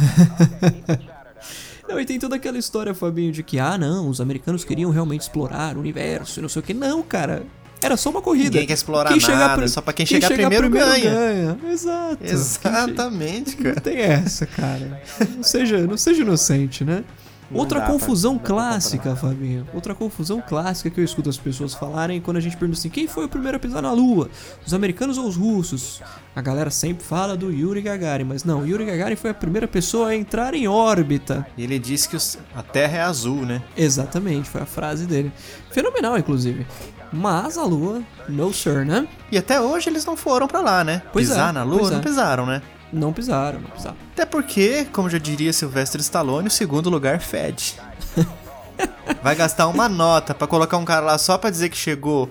Não, 1.86 2.00
e 2.00 2.06
tem 2.06 2.18
toda 2.18 2.36
aquela 2.36 2.56
história, 2.56 2.94
Fabinho, 2.94 3.30
de 3.30 3.42
que, 3.42 3.58
ah, 3.58 3.76
não, 3.76 4.08
os 4.08 4.18
americanos 4.18 4.64
queriam 4.64 4.90
realmente 4.90 5.20
explorar 5.20 5.76
o 5.76 5.80
universo 5.80 6.40
e 6.40 6.42
não 6.42 6.48
sei 6.48 6.60
o 6.60 6.62
que. 6.62 6.72
Não, 6.72 7.02
cara. 7.02 7.44
Era 7.84 7.96
só 7.96 8.10
uma 8.10 8.22
corrida. 8.22 8.50
Ninguém 8.50 8.66
quer 8.66 8.74
explorar 8.74 9.10
Quem 9.10 9.20
chegar 9.20 9.38
nada, 9.38 9.56
pri- 9.58 9.68
só 9.68 9.80
pra 9.80 9.92
quem 9.92 10.06
chegar 10.06 10.30
primeiro 10.32 10.68
ganha. 10.70 11.56
Exato. 11.70 12.16
Quem 12.18 12.28
che- 12.28 12.34
Exatamente, 12.34 13.56
Não 13.56 13.62
cara. 13.64 13.80
tem 13.80 13.98
essa, 13.98 14.46
cara. 14.46 15.02
Não 15.36 15.42
seja, 15.42 15.86
não 15.86 15.96
seja 15.96 16.22
inocente, 16.22 16.84
né? 16.84 17.04
Não 17.50 17.60
Outra 17.60 17.78
dá 17.78 17.86
confusão 17.86 18.32
não 18.32 18.38
pra 18.38 18.48
clássica, 18.48 19.14
Fabinho. 19.14 19.66
Outra 19.74 19.94
confusão 19.94 20.40
clássica 20.40 20.88
que 20.88 20.98
eu 20.98 21.04
escuto 21.04 21.28
as 21.28 21.36
pessoas 21.36 21.74
falarem 21.74 22.18
quando 22.18 22.38
a 22.38 22.40
gente 22.40 22.56
pergunta 22.56 22.78
assim: 22.78 22.88
quem 22.88 23.06
foi 23.06 23.26
o 23.26 23.28
primeiro 23.28 23.58
a 23.58 23.60
pisar 23.60 23.82
na 23.82 23.92
Lua? 23.92 24.30
Os 24.66 24.72
americanos 24.72 25.18
ou 25.18 25.28
os 25.28 25.36
russos? 25.36 26.00
A 26.34 26.40
galera 26.40 26.70
sempre 26.70 27.04
fala 27.04 27.36
do 27.36 27.52
Yuri 27.52 27.82
Gagarin, 27.82 28.24
mas 28.24 28.44
não, 28.44 28.66
Yuri 28.66 28.86
Gagarin 28.86 29.14
foi 29.14 29.30
a 29.30 29.34
primeira 29.34 29.68
pessoa 29.68 30.08
a 30.08 30.16
entrar 30.16 30.54
em 30.54 30.66
órbita. 30.66 31.46
E 31.56 31.62
ele 31.62 31.78
disse 31.78 32.08
que 32.08 32.16
os- 32.16 32.38
a 32.56 32.62
Terra 32.62 32.96
é 32.96 33.02
azul, 33.02 33.44
né? 33.44 33.62
Exatamente, 33.76 34.48
foi 34.48 34.62
a 34.62 34.66
frase 34.66 35.04
dele. 35.06 35.30
Fenomenal, 35.70 36.18
inclusive. 36.18 36.66
Mas 37.14 37.56
a 37.56 37.64
Lua, 37.64 38.02
no 38.28 38.52
sir, 38.52 38.84
né? 38.84 39.06
E 39.30 39.38
até 39.38 39.60
hoje 39.60 39.88
eles 39.88 40.04
não 40.04 40.16
foram 40.16 40.48
pra 40.48 40.60
lá, 40.60 40.82
né? 40.82 41.02
Pois 41.12 41.28
Pisar 41.28 41.50
é, 41.50 41.52
na 41.52 41.62
Lua, 41.62 41.78
pois 41.78 41.92
é. 41.92 41.94
não 41.94 42.00
pisaram, 42.02 42.46
né? 42.46 42.62
Não 42.92 43.12
pisaram, 43.12 43.60
não 43.60 43.70
pisaram. 43.70 43.96
Até 44.12 44.26
porque, 44.26 44.84
como 44.92 45.08
já 45.08 45.18
diria 45.18 45.52
Sylvester 45.52 46.00
Stallone, 46.00 46.48
o 46.48 46.50
segundo 46.50 46.90
lugar 46.90 47.20
fede. 47.20 47.76
Vai 49.22 49.34
gastar 49.36 49.68
uma 49.68 49.88
nota 49.88 50.34
pra 50.34 50.46
colocar 50.46 50.76
um 50.76 50.84
cara 50.84 51.06
lá 51.06 51.18
só 51.18 51.38
pra 51.38 51.50
dizer 51.50 51.68
que 51.68 51.76
chegou 51.76 52.28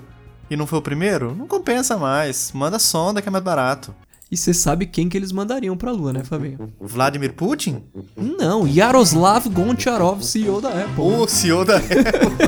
e 0.50 0.56
não 0.56 0.68
foi 0.68 0.80
o 0.80 0.82
primeiro? 0.82 1.34
Não 1.34 1.48
compensa 1.48 1.98
mais. 1.98 2.52
Manda 2.54 2.78
sonda 2.78 3.22
que 3.22 3.30
é 3.30 3.32
mais 3.32 3.44
barato. 3.44 3.96
E 4.34 4.38
você 4.38 4.52
sabe 4.52 4.88
quem 4.88 5.08
que 5.08 5.16
eles 5.16 5.32
mandariam 5.32 5.78
pra 5.78 5.92
Lua, 5.92 6.12
né, 6.12 6.24
Fabinho? 6.24 6.74
Vladimir 6.82 7.34
Putin? 7.34 7.84
Não, 8.18 8.68
Yaroslav 8.68 9.48
Goncharov, 9.48 10.24
CEO 10.24 10.60
da 10.60 10.70
Apple. 10.70 11.04
O 11.04 11.28
CEO 11.28 11.64
da 11.64 11.78
Apple. 11.78 11.98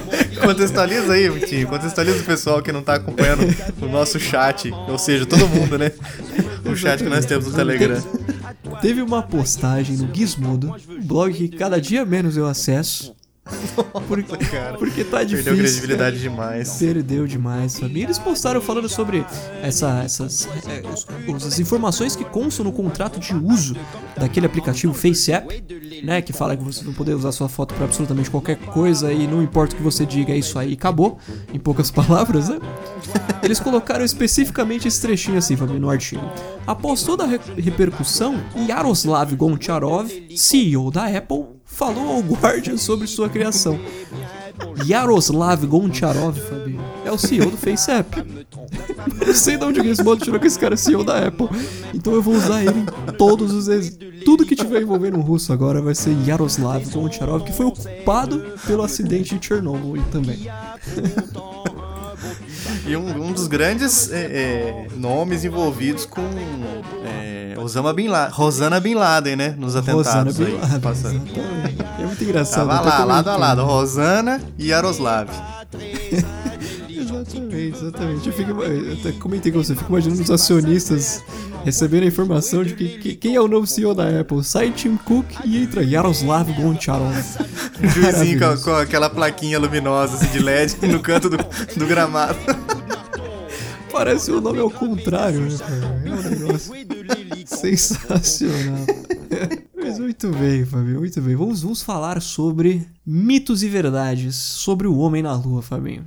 Contextualiza 0.41 1.13
aí, 1.13 1.29
Vitinho. 1.29 1.67
Contextualiza 1.67 2.21
o 2.21 2.23
pessoal 2.23 2.63
que 2.63 2.71
não 2.71 2.81
tá 2.81 2.95
acompanhando 2.95 3.41
o 3.79 3.85
nosso 3.85 4.19
chat. 4.19 4.71
Ou 4.89 4.97
seja, 4.97 5.27
todo 5.27 5.47
mundo, 5.47 5.77
né? 5.77 5.91
O 6.65 6.75
chat 6.75 7.03
que 7.03 7.09
nós 7.09 7.23
temos 7.23 7.45
no 7.45 7.53
Telegram. 7.53 8.01
Teve 8.81 9.03
uma 9.03 9.21
postagem 9.21 9.95
no 9.95 10.11
Gizmodo, 10.11 10.75
um 10.89 11.05
blog 11.05 11.33
que 11.33 11.55
cada 11.55 11.79
dia 11.79 12.03
menos 12.03 12.35
eu 12.35 12.47
acesso. 12.47 13.14
Porque, 14.07 14.45
cara. 14.45 14.77
porque 14.77 15.03
tá 15.03 15.23
difícil. 15.23 15.43
Perdeu 15.51 15.63
credibilidade 15.63 16.19
demais. 16.19 16.77
Perdeu 16.79 17.27
demais, 17.27 17.77
Fabi. 17.79 18.01
Eles 18.03 18.17
postaram 18.17 18.59
falando 18.61 18.89
sobre 18.89 19.23
essa, 19.61 20.01
essas 20.03 20.47
é, 20.67 20.81
os- 20.87 21.05
os- 21.27 21.45
as 21.45 21.59
informações 21.59 22.15
que 22.15 22.23
constam 22.25 22.65
no 22.65 22.71
contrato 22.71 23.19
de 23.19 23.35
uso 23.35 23.75
daquele 24.17 24.45
aplicativo 24.45 24.93
FaceApp, 24.93 25.63
né? 26.03 26.21
Que 26.21 26.33
fala 26.33 26.55
que 26.57 26.63
você 26.63 26.83
não 26.83 26.93
poder 26.93 27.13
usar 27.13 27.31
sua 27.31 27.47
foto 27.49 27.73
para 27.75 27.85
absolutamente 27.85 28.29
qualquer 28.31 28.57
coisa 28.57 29.11
e 29.13 29.27
não 29.27 29.41
importa 29.43 29.73
o 29.73 29.77
que 29.77 29.83
você 29.83 30.05
diga, 30.05 30.33
é 30.33 30.37
isso 30.37 30.57
aí, 30.57 30.73
acabou. 30.73 31.17
Em 31.53 31.59
poucas 31.59 31.89
palavras, 31.91 32.49
né? 32.49 32.59
Eles 33.43 33.59
colocaram 33.59 34.03
especificamente 34.03 34.88
esse 34.88 35.01
trechinho 35.01 35.38
assim, 35.38 35.55
Fabi, 35.55 35.77
no 35.79 35.89
artigo. 35.89 36.24
Após 36.65 37.03
toda 37.03 37.24
a 37.24 37.27
re- 37.27 37.39
repercussão, 37.57 38.41
Yaroslav 38.67 39.35
Goncharov, 39.35 40.09
CEO 40.35 40.89
da 40.89 41.05
Apple, 41.05 41.45
falou 41.63 42.15
ao 42.15 42.19
Guardian 42.21 42.77
sobre 42.77 43.05
sua 43.07 43.29
criação. 43.29 43.79
Yaroslav 44.85 45.65
Goncharov, 45.65 46.38
Fabi, 46.39 46.79
é 47.05 47.12
o 47.12 47.17
CEO 47.17 47.51
do 47.51 47.57
FaceApp. 47.57 48.24
Não 49.25 49.33
sei 49.33 49.57
de 49.57 49.65
onde 49.65 49.79
o 49.79 49.83
Gizmodo 49.83 50.24
tirou 50.24 50.39
que 50.39 50.47
esse 50.47 50.57
cara 50.57 50.74
é 50.74 50.77
CEO 50.77 51.03
da 51.03 51.27
Apple. 51.27 51.47
Então 51.93 52.13
eu 52.13 52.21
vou 52.21 52.33
usar 52.35 52.62
ele 52.63 52.79
em 52.79 53.12
todos 53.17 53.51
os... 53.53 53.67
Tudo 54.24 54.45
que 54.45 54.55
tiver 54.55 54.81
envolvendo 54.81 55.17
um 55.17 55.21
russo 55.21 55.53
agora 55.53 55.81
vai 55.81 55.93
ser 55.93 56.15
Yaroslav 56.25 56.83
Goncharov, 56.89 57.43
que 57.43 57.53
foi 57.53 57.67
o 57.67 57.71
culpado 57.71 58.43
pelo 58.65 58.81
acidente 58.81 59.38
de 59.38 59.45
Chernobyl 59.45 60.03
também. 60.12 60.39
E 62.87 62.95
um, 62.95 63.27
um 63.27 63.31
dos 63.31 63.47
grandes 63.47 64.11
é, 64.11 64.17
é, 64.19 64.87
nomes 64.95 65.43
envolvidos 65.43 66.05
com 66.05 66.21
é, 67.03 67.55
Osama 67.59 67.91
Bin 67.93 68.07
Laden, 68.07 68.33
Rosana 68.35 68.79
Bin 68.79 68.93
Laden, 68.93 69.35
né? 69.35 69.55
Nos 69.57 69.75
atentados 69.75 70.05
Rosana 70.07 70.31
Bin 70.31 70.43
aí. 70.43 70.61
Laden, 70.61 70.79
passando. 70.79 71.21
É 71.99 72.05
muito 72.05 72.23
engraçado. 72.23 72.67
Tava 72.67 72.89
lá, 72.89 73.03
lado 73.05 73.29
a 73.29 73.35
lado, 73.37 73.63
Rosana 73.63 74.39
e 74.57 74.67
Yaroslav. 74.67 75.29
Exatamente, 76.97 77.77
exatamente. 77.77 78.27
Eu, 78.27 78.33
fico, 78.33 78.51
eu 78.63 78.93
até 78.93 79.11
comentei 79.13 79.51
com 79.51 79.63
você, 79.63 79.73
eu 79.73 79.77
fico 79.77 79.89
imaginando 79.91 80.21
os 80.21 80.31
acionistas 80.31 81.23
recebendo 81.63 82.03
a 82.03 82.07
informação 82.07 82.63
de 82.63 82.73
que, 82.73 82.97
que- 82.97 83.15
quem 83.15 83.35
é 83.35 83.41
o 83.41 83.47
novo 83.47 83.65
CEO 83.67 83.93
da 83.93 84.07
Apple. 84.21 84.43
Sai 84.43 84.71
Tim 84.71 84.97
Cook 84.97 85.25
e 85.43 85.61
entra 85.61 85.83
Yaroslav 85.83 86.51
Goncharov. 86.53 87.13
Juizinho 87.81 88.39
com, 88.39 88.61
com 88.63 88.75
aquela 88.75 89.09
plaquinha 89.09 89.59
luminosa 89.59 90.15
assim, 90.15 90.27
de 90.27 90.39
LED 90.39 90.75
no 90.87 90.99
canto 90.99 91.29
do, 91.29 91.37
do 91.37 91.85
gramado. 91.85 92.37
Parece 93.95 94.29
o 94.29 94.41
nome 94.41 94.59
ao 94.59 94.69
contrário, 94.69 95.39
né, 95.39 95.57
cara? 95.57 96.01
É 96.05 96.11
um 96.11 96.29
negócio 96.29 96.73
sensacional. 97.45 98.85
Mas 99.73 99.97
muito 99.97 100.27
bem, 100.31 100.65
Fabinho, 100.65 100.99
muito 100.99 101.21
bem. 101.21 101.33
Vamos, 101.33 101.61
vamos 101.61 101.81
falar 101.81 102.21
sobre 102.21 102.85
mitos 103.05 103.63
e 103.63 103.69
verdades 103.69 104.35
sobre 104.35 104.85
o 104.85 104.97
homem 104.97 105.23
na 105.23 105.33
lua, 105.33 105.61
Fabinho. 105.61 106.03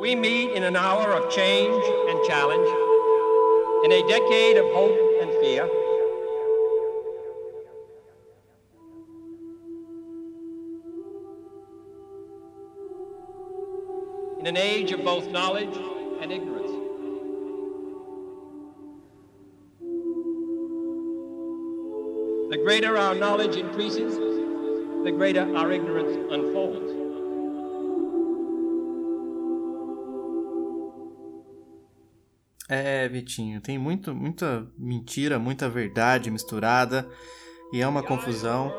We 0.00 0.14
meet 0.14 0.56
in 0.56 0.62
an 0.62 0.76
hour 0.76 1.12
of 1.18 1.34
change 1.34 1.84
and 2.08 2.24
challenge, 2.24 2.68
in 3.84 3.90
a 3.90 4.06
decade 4.06 4.60
of 4.60 4.66
hope 4.72 4.96
and 5.20 5.30
fear. 5.40 5.68
In 14.40 14.46
an 14.46 14.56
age 14.56 14.90
of 14.92 15.04
both 15.04 15.28
knowledge 15.28 15.76
and 16.22 16.32
ignorance. 16.32 16.72
The 22.48 22.56
greater 22.56 22.96
our 22.96 23.14
knowledge 23.14 23.56
increases, 23.56 24.16
the 25.04 25.12
greater 25.12 25.42
our 25.54 25.70
ignorance 25.70 26.16
unfolds. 26.32 26.90
É, 32.66 33.06
Vitinho, 33.08 33.60
tem 33.60 33.76
muito, 33.78 34.14
muita 34.14 34.66
mentira, 34.78 35.38
muita 35.38 35.68
verdade 35.68 36.30
misturada 36.30 37.06
e 37.74 37.82
é 37.82 37.86
uma 37.86 38.02
confusão. 38.02 38.72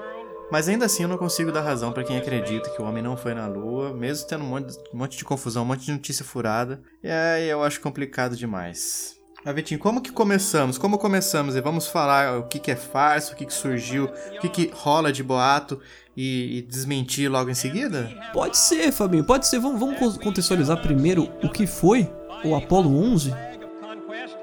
Mas 0.52 0.68
ainda 0.68 0.86
assim 0.86 1.04
eu 1.04 1.10
não 1.10 1.18
consigo 1.18 1.52
dar 1.52 1.62
razão 1.62 1.92
pra 1.94 2.04
quem 2.04 2.18
acredita 2.18 2.70
que 2.70 2.82
o 2.82 2.86
homem 2.86 3.02
não 3.02 3.16
foi 3.16 3.34
na 3.34 3.48
lua, 3.48 3.94
mesmo 3.94 4.28
tendo 4.28 4.44
um 4.44 4.48
monte, 4.48 4.78
um 4.94 4.98
monte 4.98 5.18
de 5.18 5.24
confusão, 5.24 5.64
um 5.64 5.66
monte 5.66 5.86
de 5.86 5.92
notícia 5.94 6.26
furada. 6.26 6.82
E 7.02 7.10
aí 7.10 7.50
eu 7.50 7.64
acho 7.64 7.80
complicado 7.80 8.36
demais. 8.36 9.16
Mas 9.44 9.56
Vitinho, 9.56 9.80
como 9.80 10.02
que 10.02 10.12
começamos? 10.12 10.78
Como 10.78 10.98
começamos? 11.00 11.56
E 11.56 11.62
vamos 11.62 11.88
falar 11.88 12.38
o 12.38 12.44
que, 12.44 12.60
que 12.60 12.70
é 12.70 12.76
farsa, 12.76 13.34
o 13.34 13.36
que, 13.36 13.46
que 13.46 13.54
surgiu, 13.54 14.06
o 14.36 14.40
que, 14.40 14.50
que 14.50 14.72
rola 14.74 15.12
de 15.12 15.24
boato 15.24 15.80
e, 16.16 16.58
e 16.60 16.62
desmentir 16.62 17.28
logo 17.32 17.50
em 17.50 17.56
seguida? 17.56 18.12
Pode 18.34 18.56
ser, 18.58 18.92
Fabinho, 18.92 19.24
pode 19.24 19.48
ser. 19.48 19.60
Vamos, 19.60 19.80
vamos 19.80 19.98
con- 19.98 20.20
contextualizar 20.20 20.80
primeiro 20.82 21.28
o 21.42 21.50
que 21.50 21.66
foi 21.66 22.08
o 22.44 22.56
Apollo 22.56 22.94
11? 22.94 23.30
flag 23.32 23.64
of 23.64 23.74
conquest, 23.82 24.36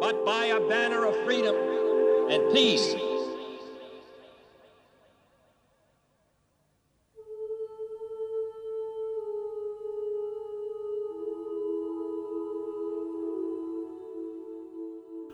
but 0.00 0.16
by 0.24 0.50
a 0.50 0.60
banner 0.60 1.04
of 1.06 1.16
freedom 1.24 1.54
and 2.30 2.52
peace. 2.52 2.96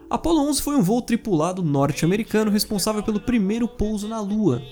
Apollo 0.08 0.48
11 0.48 0.62
foi 0.62 0.76
um 0.76 0.82
voo 0.82 1.02
tripulado 1.02 1.62
norte-americano 1.62 2.50
responsável 2.50 3.02
pelo 3.02 3.20
primeiro 3.20 3.66
pouso 3.66 4.06
na 4.06 4.20
Lua. 4.20 4.62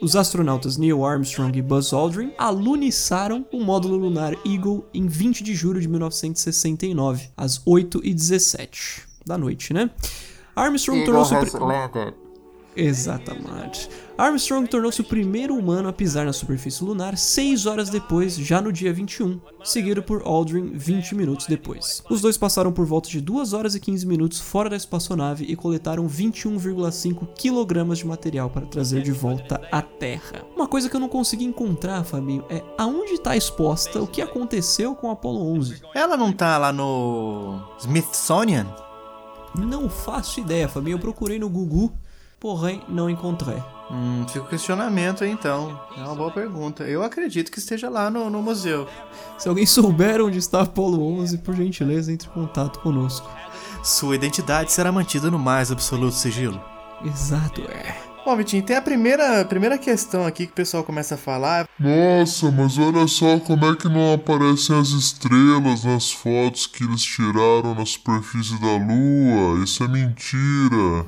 Os 0.00 0.16
astronautas 0.16 0.78
Neil 0.78 1.04
Armstrong 1.04 1.56
e 1.58 1.60
Buzz 1.60 1.92
Aldrin 1.92 2.32
aluniçaram 2.38 3.44
o 3.52 3.60
módulo 3.62 3.96
lunar 3.96 4.32
Eagle 4.46 4.86
em 4.94 5.06
20 5.06 5.44
de 5.44 5.54
julho 5.54 5.78
de 5.80 5.86
1969, 5.88 7.28
às 7.36 7.58
8h17 7.66 9.02
da 9.26 9.36
noite, 9.36 9.74
né? 9.74 9.90
Armstrong 10.56 11.00
tornou-se 11.04 11.34
o 11.34 11.36
pri- 11.40 11.50
Exatamente. 12.76 13.88
Armstrong 14.16 14.68
tornou-se 14.68 15.00
o 15.00 15.04
primeiro 15.04 15.54
humano 15.56 15.88
a 15.88 15.92
pisar 15.92 16.26
na 16.26 16.32
superfície 16.32 16.84
lunar 16.84 17.16
6 17.16 17.66
horas 17.66 17.88
depois, 17.88 18.36
já 18.36 18.60
no 18.60 18.72
dia 18.72 18.92
21, 18.92 19.40
seguido 19.64 20.02
por 20.02 20.22
Aldrin 20.24 20.72
20 20.74 21.14
minutos 21.14 21.46
depois. 21.46 22.02
Os 22.10 22.20
dois 22.20 22.36
passaram 22.36 22.70
por 22.70 22.84
volta 22.84 23.08
de 23.08 23.20
2 23.20 23.52
horas 23.54 23.74
e 23.74 23.80
15 23.80 24.06
minutos 24.06 24.38
fora 24.38 24.68
da 24.68 24.76
espaçonave 24.76 25.44
e 25.44 25.56
coletaram 25.56 26.06
21,5 26.06 27.28
kg 27.34 27.94
de 27.94 28.06
material 28.06 28.50
para 28.50 28.66
trazer 28.66 29.02
de 29.02 29.12
volta 29.12 29.60
à 29.72 29.80
Terra. 29.80 30.44
Uma 30.54 30.66
coisa 30.66 30.88
que 30.88 30.94
eu 30.94 31.00
não 31.00 31.08
consegui 31.08 31.44
encontrar, 31.44 32.04
Fabinho, 32.04 32.44
é 32.50 32.62
aonde 32.76 33.14
está 33.14 33.36
exposta 33.36 34.02
o 34.02 34.06
que 34.06 34.20
aconteceu 34.20 34.94
com 34.94 35.08
o 35.08 35.10
Apollo 35.10 35.52
11. 35.54 35.82
Ela 35.94 36.16
não 36.16 36.32
tá 36.32 36.58
lá 36.58 36.72
no 36.72 37.58
Smithsonian? 37.78 38.66
Não 39.54 39.88
faço 39.90 40.40
ideia, 40.40 40.68
Fabinho. 40.68 40.94
Eu 40.94 41.00
procurei 41.00 41.38
no 41.38 41.48
Google, 41.48 41.92
porém 42.40 42.82
não 42.88 43.08
encontrei. 43.08 43.62
Hum, 43.90 44.24
fica 44.26 44.44
o 44.44 44.48
questionamento 44.48 45.24
aí, 45.24 45.30
então. 45.30 45.78
É 45.96 46.00
uma 46.00 46.14
boa 46.14 46.30
pergunta. 46.30 46.84
Eu 46.84 47.02
acredito 47.02 47.50
que 47.50 47.58
esteja 47.58 47.90
lá 47.90 48.08
no, 48.10 48.30
no 48.30 48.40
museu. 48.40 48.88
Se 49.36 49.48
alguém 49.48 49.66
souber 49.66 50.22
onde 50.22 50.38
está 50.38 50.62
Apollo 50.62 51.20
11, 51.20 51.38
por 51.38 51.54
gentileza, 51.54 52.10
entre 52.12 52.28
em 52.28 52.32
contato 52.32 52.78
conosco. 52.80 53.28
Sua 53.82 54.14
identidade 54.14 54.72
será 54.72 54.92
mantida 54.92 55.30
no 55.30 55.38
mais 55.38 55.72
absoluto 55.72 56.14
sigilo. 56.14 56.62
Exato, 57.04 57.62
é. 57.62 58.10
Bom, 58.24 58.36
Vitinho, 58.36 58.62
tem 58.62 58.76
a 58.76 58.82
primeira, 58.82 59.44
primeira 59.46 59.78
questão 59.78 60.26
aqui 60.26 60.46
que 60.46 60.52
o 60.52 60.54
pessoal 60.54 60.84
começa 60.84 61.14
a 61.14 61.18
falar. 61.18 61.66
Nossa, 61.78 62.50
mas 62.50 62.78
olha 62.78 63.08
só 63.08 63.40
como 63.40 63.64
é 63.64 63.74
que 63.74 63.88
não 63.88 64.12
aparecem 64.12 64.78
as 64.78 64.90
estrelas 64.90 65.84
nas 65.84 66.12
fotos 66.12 66.66
que 66.66 66.84
eles 66.84 67.02
tiraram 67.02 67.74
na 67.74 67.86
superfície 67.86 68.60
da 68.60 68.76
Lua. 68.76 69.64
Isso 69.64 69.82
é 69.82 69.88
mentira. 69.88 71.06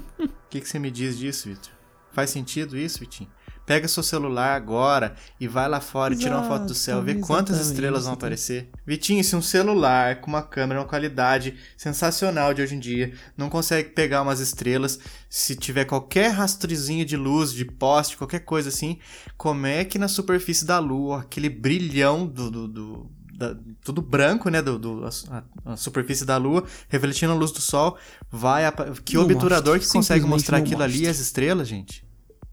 O 0.50 0.52
que, 0.52 0.60
que 0.60 0.68
você 0.68 0.80
me 0.80 0.90
diz 0.90 1.16
disso, 1.16 1.48
Vitor? 1.48 1.70
Faz 2.12 2.30
sentido 2.30 2.76
isso, 2.76 2.98
Vitinho? 2.98 3.30
Pega 3.64 3.86
seu 3.86 4.02
celular 4.02 4.56
agora 4.56 5.14
e 5.38 5.46
vai 5.46 5.68
lá 5.68 5.80
fora 5.80 6.12
e 6.12 6.16
tira 6.16 6.36
uma 6.36 6.42
foto 6.48 6.66
do 6.66 6.74
céu, 6.74 7.00
vê 7.00 7.12
quantas 7.28 7.56
estrelas 7.70 8.02
vão 8.06 8.14
aparecer. 8.14 8.68
Vitinho, 8.84 9.22
se 9.22 9.36
um 9.36 9.42
celular 9.42 10.16
com 10.20 10.26
uma 10.26 10.42
câmera, 10.42 10.80
uma 10.80 10.88
qualidade 10.88 11.54
sensacional 11.76 12.52
de 12.52 12.62
hoje 12.62 12.74
em 12.74 12.80
dia, 12.80 13.12
não 13.36 13.48
consegue 13.48 13.90
pegar 13.90 14.22
umas 14.22 14.40
estrelas, 14.40 14.98
se 15.28 15.54
tiver 15.54 15.84
qualquer 15.84 16.32
rastrezinho 16.32 17.04
de 17.04 17.16
luz, 17.16 17.52
de 17.52 17.64
poste, 17.64 18.16
qualquer 18.16 18.40
coisa 18.40 18.70
assim, 18.70 18.98
como 19.36 19.66
é 19.66 19.84
que 19.84 20.00
na 20.00 20.08
superfície 20.08 20.64
da 20.64 20.80
Lua, 20.80 21.20
aquele 21.20 21.48
brilhão 21.48 22.26
do. 22.26 22.50
do, 22.50 22.66
do- 22.66 23.19
da- 23.40 23.56
tudo 23.82 24.02
branco, 24.02 24.48
né? 24.50 24.60
Do, 24.60 24.78
do- 24.78 25.04
a, 25.30 25.42
a 25.72 25.76
superfície 25.76 26.24
da 26.26 26.36
Lua, 26.36 26.62
refletindo 26.88 27.32
a 27.32 27.34
luz 27.34 27.50
do 27.50 27.60
Sol, 27.60 27.96
vai. 28.30 28.66
apa- 28.66 28.92
Que 29.04 29.14
Não 29.14 29.22
obturador 29.24 29.74
mostra, 29.76 29.88
que 29.88 29.92
consegue 29.98 30.26
mostrar 30.26 30.58
não 30.58 30.64
aquilo 30.66 30.82
ali, 30.82 30.92
mostra. 30.94 31.10
as 31.10 31.18
estrelas, 31.18 31.66
gente? 31.66 32.04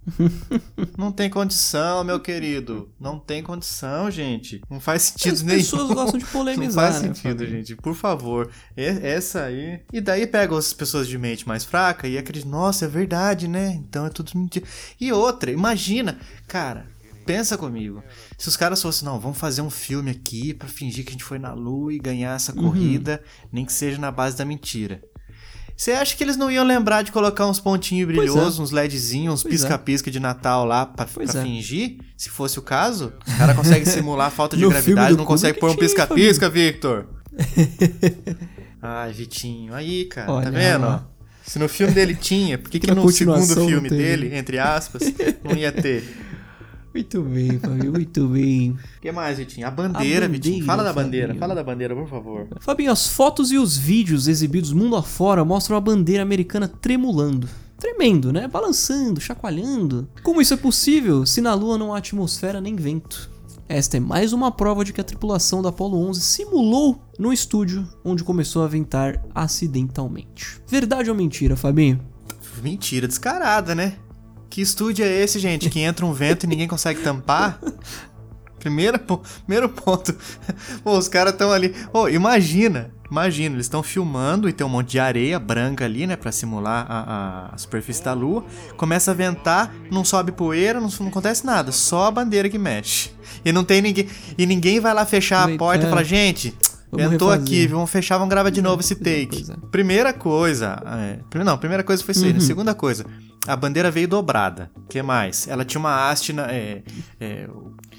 Não 0.98 1.12
tem 1.12 1.29
condição, 1.29 2.01
meu 2.01 2.17
querido. 2.17 2.89
Não 2.98 3.20
tem 3.20 3.44
condição, 3.44 4.10
gente. 4.10 4.62
Não 4.70 4.79
faz 4.79 5.01
sentido 5.01 5.34
As 5.34 5.41
nenhum. 5.41 5.60
pessoas 5.60 5.88
gostam 5.89 6.17
de 6.17 6.24
Não 6.25 6.32
polemizar, 6.32 6.91
faz 6.94 7.01
né, 7.03 7.13
sentido, 7.13 7.39
Fabinho? 7.44 7.58
gente. 7.58 7.75
Por 7.75 7.94
favor. 7.94 8.50
E- 8.77 8.84
Essa 8.86 9.44
aí. 9.44 9.82
E 9.91 10.00
daí 10.00 10.25
pega 10.25 10.58
as 10.58 10.72
pessoas 10.72 11.10
de 11.10 11.17
mente 11.17 11.46
mais 11.46 11.65
fraca 11.65 12.08
e 12.08 12.17
acredita, 12.17 12.48
nossa, 12.50 12.86
é 12.86 12.88
verdade, 12.88 13.50
né? 13.50 13.72
Então 13.74 14.06
é 14.06 14.10
tudo 14.10 14.32
mentira. 14.36 14.65
E 14.98 15.12
outra, 15.12 15.51
imagina, 15.51 16.17
cara, 16.48 16.86
pensa 17.27 17.57
comigo. 17.57 18.03
Se 18.38 18.48
os 18.48 18.55
caras 18.57 18.81
fossem, 18.81 19.05
não, 19.05 19.19
vamos 19.19 19.38
fazer 19.38 19.62
um 19.62 19.69
filme 19.69 20.10
aqui 20.12 20.53
pra 20.53 20.67
fingir 20.67 21.03
que 21.03 21.10
a 21.10 21.13
gente 21.13 21.24
foi 21.24 21.38
na 21.38 21.53
lua 21.53 21.93
e 21.93 22.00
ganhar 22.00 22.36
essa 22.36 22.55
Uhum. 22.55 22.63
corrida, 22.63 23.22
nem 23.51 23.65
que 23.65 23.74
seja 23.74 23.98
na 24.00 24.10
base 24.12 24.38
da 24.38 24.46
mentira. 24.46 25.01
Você 25.75 25.91
acha 25.91 26.15
que 26.15 26.24
eles 26.24 26.36
não 26.36 26.50
iam 26.50 26.65
lembrar 26.65 27.03
de 27.03 27.12
colocar 27.12 27.46
uns 27.46 27.60
pontinhos 27.60 28.10
é. 28.10 28.12
brilhosos, 28.13 28.57
uns 28.57 28.72
LEDzinhos, 28.72 29.41
uns 29.41 29.46
é. 29.46 29.50
pisca-pisca 29.50 30.10
de 30.10 30.19
Natal 30.19 30.65
lá 30.65 30.88
pra, 30.88 31.05
é. 31.22 31.27
fingir? 31.43 31.98
Se 32.17 32.29
fosse 32.29 32.57
o 32.57 32.63
caso, 32.63 33.13
os 33.27 33.34
caras 33.36 33.55
conseguem 33.55 33.86
simular 33.86 34.27
a 34.27 34.31
falta 34.31 34.57
de 34.57 34.67
gravidade, 34.67 35.15
não 35.15 35.25
consegue 35.25 35.60
pôr 35.60 35.69
um 35.69 35.75
pisca-pisca, 35.75 36.50
Victor. 36.50 37.05
Ai, 38.81 39.12
Vitinho, 39.12 39.74
aí, 39.74 40.05
cara, 40.05 40.31
Olha 40.31 40.46
tá 40.46 40.50
vendo? 40.51 40.86
ó? 40.86 41.00
Se 41.43 41.57
no 41.60 41.69
filme 41.69 41.93
dele 41.93 42.15
tinha, 42.15 42.57
por 42.57 42.69
que, 42.69 42.79
que 42.79 42.91
no 42.93 43.10
segundo 43.12 43.46
filme 43.67 43.89
teve? 43.89 44.03
dele, 44.03 44.36
entre 44.36 44.60
aspas, 44.60 45.03
não 45.43 45.55
ia 45.55 45.72
ter? 45.72 46.03
Muito 46.98 47.22
bem, 47.22 47.60
Fabinho, 47.60 47.92
muito 47.92 48.27
bem. 48.27 48.72
O 48.72 49.01
que 49.01 49.12
mais, 49.12 49.38
Vitinho? 49.38 49.68
A 49.68 49.70
bandeira, 49.70 50.25
A 50.25 50.27
Vitinho. 50.27 50.66
Fala 50.66 50.84
da 50.84 50.92
bandeira, 50.92 51.04
bandeira, 51.04 51.27
Fabinho. 51.27 51.39
fala 51.39 51.56
da 51.56 51.63
bandeira, 51.63 51.96
por 51.96 52.10
favor. 52.10 52.48
Fabinho, 52.60 52.92
as 52.92 53.08
fotos 53.08 53.51
e 53.51 53.58
os 53.60 53.77
vídeos 53.77 54.27
exibidos 54.27 54.74
mundo 54.74 54.96
afora 54.96 55.46
mostram 55.46 55.77
a 55.77 55.80
bandeira 55.80 56.24
americana 56.24 56.68
tremulando. 56.68 57.48
Tremendo, 57.77 58.34
né? 58.34 58.48
Balançando, 58.48 59.22
chacoalhando. 59.22 60.10
Como 60.24 60.42
isso 60.42 60.56
é 60.56 60.58
possível 60.58 61.24
se 61.24 61.39
na 61.39 61.54
Lua 61.54 61.77
não 61.77 61.94
há 61.94 62.00
atmosfera 62.00 62.60
nem 62.60 62.75
vento? 62.75 63.30
Esta 63.70 63.98
é 63.98 64.00
mais 64.00 64.34
uma 64.34 64.51
prova 64.51 64.84
de 64.84 64.92
que 64.92 65.00
a 65.00 65.04
tripulação 65.04 65.62
da 65.62 65.70
Apollo 65.70 66.00
11 66.10 66.20
simulou 66.22 67.00
no 67.20 67.32
estúdio 67.32 67.88
onde 68.04 68.24
começou 68.24 68.63
a 68.63 68.68
ventar 68.68 69.24
acidentalmente. 69.36 70.60
Verdade 70.68 71.12
ou 71.12 71.16
mentira, 71.16 71.56
Fabinho? 71.56 72.00
Mentira 72.64 73.07
descarada, 73.07 73.75
né? 73.75 73.98
Que 74.50 74.62
estúdio 74.62 75.05
é 75.05 75.24
esse, 75.24 75.40
gente? 75.40 75.70
Que 75.70 75.79
entra 75.81 76.05
um 76.05 76.14
vento 76.14 76.46
e 76.46 76.48
ninguém 76.48 76.68
consegue 76.68 77.01
tampar? 77.01 77.60
Primeiro, 78.60 79.00
primeiro 79.46 79.70
ponto. 79.70 80.16
Pô, 80.83 80.98
os 80.98 81.07
caras 81.07 81.33
estão 81.33 81.51
ali. 81.51 81.74
Ô, 81.94 82.07
imagina. 82.10 82.92
Imagina, 83.10 83.55
eles 83.55 83.68
estão 83.68 83.81
filmando 83.81 84.50
e 84.50 84.53
tem 84.53 84.66
um 84.68 84.70
monte 84.70 84.90
de 84.92 85.00
areia 85.00 85.40
branca 85.40 85.86
ali, 85.86 86.05
né? 86.05 86.18
Pra 86.18 86.29
simular 86.31 86.86
a, 86.90 87.51
a- 87.53 87.57
superfície 87.57 88.03
da 88.03 88.12
lua. 88.14 88.44
Começa 88.75 89.12
a 89.12 89.14
ventar, 89.14 89.74
não 89.90 90.03
sobe 90.03 90.33
poeira, 90.33 90.81
não, 90.81 90.90
não 91.00 91.07
acontece 91.07 91.46
nada. 91.46 91.72
Só 91.72 92.05
a 92.07 92.12
bandeira 92.12 92.50
que 92.50 92.57
mexe. 92.57 93.12
E 93.46 93.51
não 93.53 93.64
tem 93.64 93.81
ninguém. 93.81 94.10
E 94.38 94.46
ninguém 94.46 94.81
vai 94.81 94.94
lá 94.94 95.05
fechar 95.05 95.48
a 95.50 95.57
porta 95.57 95.83
e 95.86 95.88
é. 95.88 95.90
falar, 95.90 96.03
gente. 96.03 96.53
Vamos 96.92 97.12
Ventou 97.12 97.29
refazer. 97.29 97.48
aqui, 97.53 97.68
vamos 97.68 97.90
fechar, 97.90 98.18
vamos 98.18 98.29
gravar 98.31 98.50
de 98.50 98.62
novo 98.62 98.81
esse 98.81 98.94
é, 98.94 98.96
take. 98.96 99.46
é. 99.51 99.55
Primeira 99.72 100.12
coisa. 100.14 100.81
É, 101.33 101.44
não, 101.44 101.57
primeira 101.57 101.83
coisa 101.83 102.03
foi 102.03 102.14
isso 102.14 102.25
aí. 102.25 102.33
né? 102.33 102.40
Uhum. 102.40 102.46
Segunda 102.46 102.74
coisa. 102.74 103.05
A 103.48 103.55
bandeira 103.55 103.90
veio 103.90 104.07
dobrada. 104.07 104.70
O 104.75 104.81
que 104.88 105.01
mais? 105.01 105.48
Ela 105.48 105.64
tinha 105.64 105.79
uma 105.79 106.10
haste 106.10 106.33
na. 106.33 106.51
É, 106.51 106.83
é, 107.20 107.48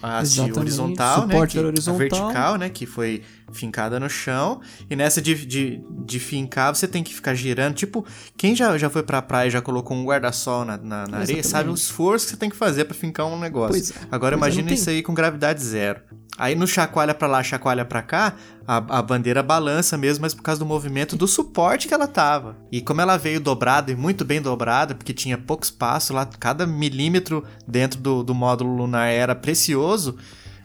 a 0.02 0.18
haste 0.18 0.34
Exatamente. 0.34 0.58
horizontal, 0.58 1.26
né? 1.26 1.46
Que- 1.46 1.58
horizontal. 1.58 1.98
Vertical, 1.98 2.56
né? 2.56 2.68
Que 2.68 2.86
foi 2.86 3.22
fincada 3.52 3.98
no 3.98 4.08
chão. 4.08 4.60
E 4.88 4.94
nessa 4.94 5.20
de, 5.20 5.34
de, 5.46 5.80
de 6.04 6.20
fincar, 6.20 6.74
você 6.74 6.86
tem 6.86 7.02
que 7.02 7.14
ficar 7.14 7.34
girando. 7.34 7.74
Tipo, 7.74 8.04
quem 8.36 8.54
já, 8.54 8.76
já 8.78 8.90
foi 8.90 9.02
pra 9.02 9.20
praia 9.22 9.48
e 9.48 9.50
já 9.50 9.60
colocou 9.60 9.96
um 9.96 10.04
guarda-sol 10.04 10.64
na, 10.64 10.76
na, 10.76 11.06
na 11.06 11.18
areia, 11.18 11.42
sabe 11.42 11.70
o 11.70 11.74
esforço 11.74 12.26
que 12.26 12.30
você 12.32 12.36
tem 12.36 12.50
que 12.50 12.56
fazer 12.56 12.84
pra 12.84 12.94
fincar 12.94 13.26
um 13.26 13.38
negócio. 13.38 13.94
É. 13.96 14.06
Agora 14.10 14.34
é, 14.34 14.36
imagina 14.36 14.72
isso 14.72 14.90
aí 14.90 15.02
com 15.02 15.14
gravidade 15.14 15.62
zero. 15.62 16.00
Aí 16.38 16.54
no 16.54 16.68
chacoalha 16.68 17.12
pra 17.12 17.26
lá, 17.26 17.42
chacoalha 17.42 17.84
pra 17.84 18.00
cá, 18.00 18.34
a, 18.64 18.76
a 18.76 19.02
bandeira 19.02 19.42
balança 19.42 19.98
mesmo, 19.98 20.22
mas 20.22 20.34
por 20.34 20.42
causa 20.42 20.60
do 20.60 20.66
movimento 20.66 21.16
do 21.16 21.26
suporte 21.26 21.88
que 21.88 21.94
ela 21.94 22.06
tava. 22.06 22.56
E 22.70 22.80
como 22.80 23.00
ela 23.00 23.16
veio 23.16 23.40
dobrada 23.40 23.90
e 23.90 23.96
muito 23.96 24.24
bem 24.24 24.40
dobrada, 24.40 24.94
porque 24.94 25.12
tinha 25.12 25.36
pouco 25.36 25.64
espaço 25.64 26.14
lá, 26.14 26.24
cada 26.24 26.64
milímetro 26.64 27.44
dentro 27.66 28.00
do, 28.00 28.22
do 28.22 28.34
módulo 28.34 28.76
lunar 28.76 29.08
era 29.08 29.34
precioso, 29.34 30.16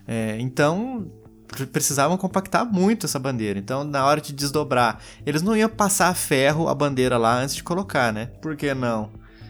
é, 0.07 0.37
então 0.39 1.11
pre- 1.47 1.65
precisavam 1.65 2.17
compactar 2.17 2.63
muito 2.65 3.07
essa 3.07 3.17
bandeira. 3.17 3.57
Então, 3.57 3.83
na 3.83 4.05
hora 4.05 4.21
de 4.21 4.31
desdobrar, 4.31 4.99
eles 5.25 5.41
não 5.41 5.57
iam 5.57 5.69
passar 5.69 6.13
ferro 6.15 6.67
a 6.67 6.75
bandeira 6.75 7.17
lá 7.17 7.39
antes 7.39 7.55
de 7.55 7.63
colocar, 7.63 8.13
né? 8.13 8.27
Por 8.41 8.55
que 8.55 8.75
não? 8.75 9.09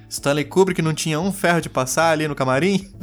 Stanley 0.10 0.46
Kubrick 0.46 0.82
não 0.82 0.94
tinha 0.94 1.20
um 1.20 1.34
ferro 1.34 1.60
de 1.60 1.70
passar 1.70 2.12
ali 2.12 2.28
no 2.30 2.36
camarim? 2.36 2.90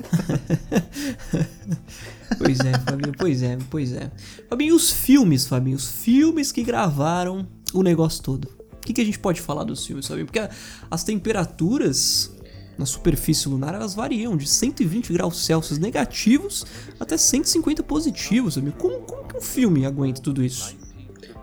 Pois 2.38 2.61
é, 2.61 2.73
Fabinho, 2.79 3.12
pois 3.19 3.43
é, 3.43 3.59
pois 3.71 3.93
é. 3.93 4.11
Fabinho, 4.49 4.71
e 4.71 4.73
os 4.77 4.90
filmes, 4.90 5.47
Fabinho? 5.47 5.77
Os 5.77 5.88
filmes 5.88 6.53
que 6.53 6.62
gravaram 6.62 7.47
o 7.75 7.83
negócio 7.83 8.23
todo. 8.23 8.49
O 8.73 8.79
que, 8.81 8.93
que 8.93 9.01
a 9.01 9.05
gente 9.05 9.19
pode 9.19 9.40
falar 9.40 9.64
dos 9.64 9.85
filmes, 9.87 10.07
Fabinho? 10.07 10.27
Porque 10.27 10.38
a- 10.38 10.51
as 10.90 11.05
temperaturas 11.05 12.33
na 12.79 12.87
superfície 12.87 13.47
lunar 13.49 13.75
elas 13.75 13.95
variam 13.95 14.37
de 14.37 14.47
120 14.49 15.12
graus 15.12 15.45
Celsius 15.45 15.79
negativos 15.79 16.64
até 16.99 17.16
150 17.16 17.83
positivos, 17.83 18.55
Fabinho. 18.55 18.73
Como, 18.73 19.01
como 19.01 19.25
que 19.29 19.37
um 19.37 19.40
filme 19.43 19.85
aguenta 19.85 20.21
tudo 20.23 20.43
isso? 20.43 20.75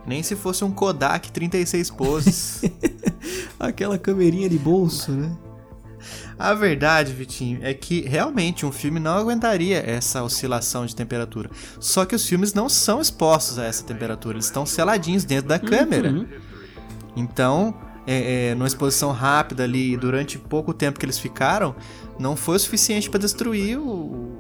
Nem 0.06 0.24
se 0.24 0.36
fosse 0.38 0.64
um 0.64 0.72
Kodak 0.72 1.32
36 1.32 1.92
poses. 1.92 2.62
Aquela 3.60 3.98
camerinha 3.98 4.50
de 4.50 4.58
bolso, 4.58 5.12
né? 5.12 5.36
A 6.40 6.54
verdade, 6.54 7.14
Vitinho, 7.14 7.60
é 7.64 7.74
que 7.74 8.02
realmente 8.02 8.66
um 8.66 8.72
filme 8.72 9.00
não 9.00 9.18
aguentaria 9.18 9.78
essa 9.80 10.24
oscilação 10.24 10.86
de 10.86 10.96
temperatura. 10.96 11.50
Só 11.80 12.06
que 12.06 12.16
os 12.16 12.26
filmes 12.28 12.54
não 12.54 12.70
são 12.70 13.02
expostos 13.02 13.58
a 13.58 13.66
essa 13.66 13.84
temperatura, 13.84 14.36
eles 14.36 14.46
estão 14.46 14.66
seladinhos 14.66 15.24
dentro 15.26 15.48
da 15.48 15.58
câmera. 15.58 16.12
Uhum. 16.12 16.28
Então, 17.16 17.74
é, 18.06 18.50
é, 18.52 18.56
numa 18.56 18.68
exposição 18.68 19.12
rápida 19.12 19.64
ali, 19.64 19.98
durante 19.98 20.38
pouco 20.38 20.74
tempo 20.74 21.00
que 21.00 21.06
eles 21.06 21.18
ficaram, 21.18 21.76
não 22.20 22.36
foi 22.36 22.56
o 22.56 22.60
suficiente 22.60 23.10
para 23.10 23.20
destruir 23.20 23.78
o, 23.80 24.38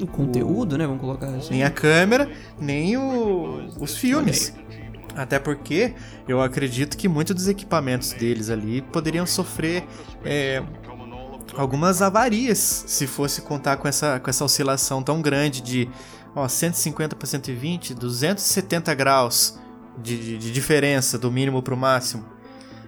O 0.00 0.06
conteúdo, 0.06 0.78
né? 0.78 0.86
Vamos 0.86 1.00
colocar 1.00 1.26
assim. 1.28 1.50
nem 1.54 1.64
a 1.64 1.70
câmera, 1.70 2.30
nem 2.60 2.96
o- 2.96 3.66
os 3.80 3.96
filmes. 3.96 4.54
Até 5.16 5.38
porque 5.38 5.94
eu 6.28 6.42
acredito 6.42 6.96
que 6.96 7.08
muitos 7.08 7.34
dos 7.34 7.48
equipamentos 7.48 8.12
deles 8.12 8.50
ali 8.50 8.82
poderiam 8.82 9.24
sofrer 9.26 9.82
é, 10.24 10.62
algumas 11.56 12.02
avarias 12.02 12.84
se 12.86 13.06
fosse 13.06 13.42
contar 13.42 13.76
com 13.78 13.88
essa, 13.88 14.20
com 14.20 14.28
essa 14.30 14.44
oscilação 14.44 15.02
tão 15.02 15.20
grande 15.22 15.60
de 15.60 15.88
ó, 16.34 16.46
150 16.46 17.16
para 17.16 17.26
120, 17.26 17.94
270 17.94 18.94
graus 18.94 19.58
de, 19.98 20.16
de- 20.18 20.38
de 20.38 20.52
diferença 20.52 21.18
do 21.18 21.30
mínimo 21.32 21.62
para 21.62 21.74
o 21.74 21.76
máximo. 21.76 22.24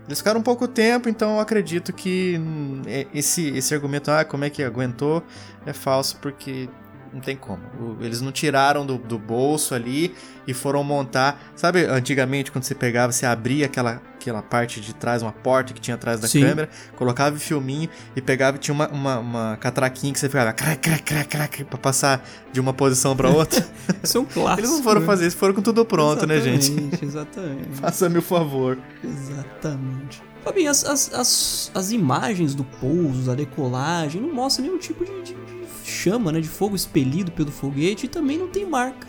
Eles 0.07 0.18
ficaram 0.18 0.40
um 0.40 0.42
pouco 0.42 0.66
tempo, 0.66 1.09
então 1.09 1.35
eu 1.35 1.40
acredito 1.40 1.92
que 1.92 2.37
hum, 2.38 2.83
é- 2.87 3.07
esse, 3.14 3.48
esse 3.48 3.74
argumento, 3.74 4.11
ah, 4.11 4.24
como 4.24 4.44
é 4.44 4.50
que 4.50 4.62
aguentou, 4.62 5.22
é 5.66 5.72
falso, 5.72 6.16
porque 6.22 6.68
Não 7.12 7.21
tem 7.21 7.37
como. 7.37 7.62
Eles 8.01 8.21
não 8.21 8.31
tiraram 8.31 8.85
do, 8.85 8.99
do 8.99 9.18
bolso 9.18 9.75
ali 9.75 10.14
e 10.47 10.53
foram 10.53 10.85
montar. 10.85 11.40
Sabe, 11.57 11.85
antigamente, 11.85 12.53
quando 12.53 12.64
você 12.64 12.75
pegava, 12.75 13.12
você 13.12 13.25
abria 13.25 13.66
aquela, 13.66 14.03
aquela 14.14 14.42
parte 14.42 14.81
de 14.81 14.94
trás, 14.94 15.23
uma 15.23 15.33
porta 15.33 15.73
que 15.73 15.81
tinha 15.81 15.94
atrás 15.94 16.21
da 16.21 16.29
Sim. 16.29 16.42
câmera, 16.42 16.68
colocava 16.97 17.37
o 17.37 17.38
filminho 17.40 17.88
e 18.14 18.21
pegava 18.21 18.57
e 18.57 18.61
tinha 18.61 18.75
uma, 18.75 18.88
uma, 18.88 19.18
uma 19.18 19.57
catraquinha 19.59 20.12
que 20.12 20.18
você 20.21 20.29
ficava 20.29 20.53
crac, 20.53 20.79
crac, 20.81 21.03
crac, 21.03 21.29
crac, 21.29 21.64
pra 21.64 21.79
passar 21.79 22.23
de 22.53 22.61
uma 22.61 22.73
posição 22.75 23.16
pra 23.16 23.31
outra. 23.31 23.66
Isso 24.03 24.18
é 24.18 24.21
um 24.21 24.25
clássico. 24.25 24.61
Eles 24.61 24.71
não 24.71 24.83
foram 24.83 25.01
né? 25.01 25.07
fazer 25.07 25.27
isso, 25.27 25.37
foram 25.37 25.55
com 25.55 25.62
tudo 25.62 25.85
pronto, 25.85 26.27
né, 26.27 26.40
gente? 26.40 26.71
Exatamente, 26.71 27.05
Exatamente. 27.05 27.68
Faça-me 27.81 28.18
o 28.18 28.23
favor. 28.23 28.79
Exatamente. 29.03 30.23
Fabinho, 30.44 30.71
as, 30.71 30.85
as, 30.85 31.12
as, 31.14 31.71
as 31.75 31.90
imagens 31.90 32.55
do 32.55 32.64
pouso, 32.64 33.23
da 33.27 33.35
decolagem, 33.35 34.21
não 34.23 34.33
mostram 34.33 34.66
nenhum 34.66 34.79
tipo 34.79 35.05
de, 35.05 35.11
de- 35.23 35.35
de 35.35 35.58
chama, 35.88 36.31
né? 36.33 36.40
De 36.40 36.48
fogo 36.48 36.77
expelido 36.77 37.31
pelo 37.33 37.51
foguete 37.51 38.07
e 38.07 38.09
também 38.09 38.38
não 38.38 38.48
tem 38.48 38.66
marca 38.66 39.07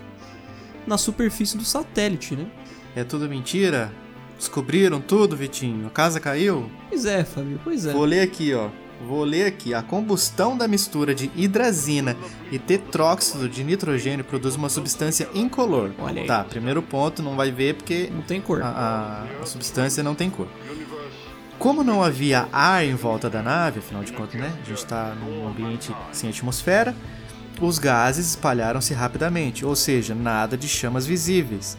na 0.87 0.97
superfície 0.97 1.57
do 1.57 1.63
satélite, 1.63 2.35
né? 2.35 2.47
É 2.95 3.03
tudo 3.03 3.29
mentira? 3.29 3.91
Descobriram 4.37 5.01
tudo, 5.01 5.35
Vitinho? 5.35 5.87
A 5.87 5.89
casa 5.89 6.19
caiu? 6.19 6.69
Pois 6.89 7.05
é, 7.05 7.23
Fabinho, 7.23 7.59
pois 7.63 7.85
é. 7.85 7.91
Vou 7.91 8.05
ler 8.05 8.21
aqui, 8.21 8.53
ó. 8.53 8.69
Vou 9.07 9.23
ler 9.23 9.45
aqui. 9.45 9.73
A 9.73 9.81
combustão 9.81 10.57
da 10.57 10.67
mistura 10.67 11.13
de 11.15 11.29
hidrazina 11.35 12.17
e 12.51 12.57
tetróxido 12.59 13.47
de 13.47 13.63
nitrogênio 13.63 14.25
produz 14.25 14.55
uma 14.55 14.67
substância 14.69 15.29
incolor. 15.33 15.91
Olha 15.99 16.21
aí. 16.21 16.27
Tá, 16.27 16.43
primeiro 16.43 16.81
ponto, 16.81 17.21
não 17.21 17.35
vai 17.35 17.51
ver 17.51 17.75
porque 17.75 18.09
Não 18.13 18.21
tem 18.21 18.41
cor. 18.41 18.61
a- 18.61 19.25
a 19.41 19.45
substância 19.45 20.01
não 20.03 20.15
tem 20.15 20.29
cor. 20.29 20.47
Como 21.59 21.83
não 21.83 22.01
havia 22.01 22.47
ar 22.53 22.85
em 22.85 22.95
volta 22.95 23.29
da 23.29 23.43
nave, 23.43 23.79
afinal 23.79 24.03
de 24.03 24.13
contas, 24.13 24.39
né? 24.39 24.51
A 24.63 24.65
gente 24.65 24.77
está 24.77 25.13
num 25.15 25.47
ambiente 25.47 25.93
sem 26.11 26.29
atmosfera, 26.29 26.95
os 27.59 27.77
gases 27.77 28.29
espalharam-se 28.29 28.93
rapidamente, 28.93 29.65
ou 29.65 29.75
seja, 29.75 30.15
nada 30.15 30.57
de 30.57 30.67
chamas 30.69 31.05
visíveis. 31.05 31.77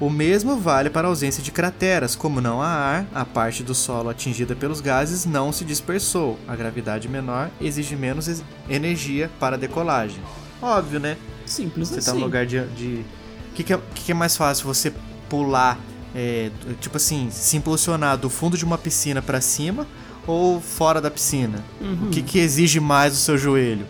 O 0.00 0.10
mesmo 0.10 0.56
vale 0.58 0.90
para 0.90 1.06
a 1.06 1.10
ausência 1.10 1.42
de 1.42 1.50
crateras, 1.52 2.14
como 2.16 2.40
não 2.40 2.60
há 2.60 2.68
ar, 2.68 3.06
a 3.14 3.24
parte 3.24 3.62
do 3.62 3.74
solo 3.74 4.08
atingida 4.08 4.54
pelos 4.56 4.80
gases 4.80 5.24
não 5.24 5.52
se 5.52 5.64
dispersou. 5.64 6.38
A 6.46 6.54
gravidade 6.56 7.08
menor 7.08 7.50
exige 7.60 7.94
menos 7.96 8.26
ex- 8.28 8.44
energia 8.68 9.30
para 9.40 9.56
a 9.56 9.58
decolagem. 9.58 10.20
Óbvio, 10.62 10.98
né? 11.00 11.16
Simples 11.46 11.88
Você 11.88 11.98
assim. 12.00 12.10
tá 12.10 12.14
no 12.14 12.20
lugar 12.20 12.46
de. 12.46 12.64
de... 12.68 13.04
O 13.50 13.54
que, 13.54 13.64
que, 13.64 13.72
é, 13.72 13.78
que 13.94 14.04
que 14.04 14.12
é 14.12 14.14
mais 14.14 14.36
fácil? 14.36 14.66
Você 14.66 14.92
pular, 15.28 15.76
é, 16.14 16.50
tipo 16.80 16.96
assim, 16.96 17.28
se 17.30 17.56
impulsionar 17.56 18.16
do 18.16 18.30
fundo 18.30 18.56
de 18.56 18.64
uma 18.64 18.78
piscina 18.78 19.20
pra 19.20 19.40
cima 19.40 19.86
ou 20.26 20.60
fora 20.60 21.00
da 21.00 21.10
piscina? 21.10 21.64
Uhum. 21.80 22.06
O 22.06 22.10
que, 22.10 22.22
que 22.22 22.38
exige 22.38 22.80
mais 22.80 23.12
do 23.12 23.18
seu 23.18 23.38
joelho? 23.38 23.86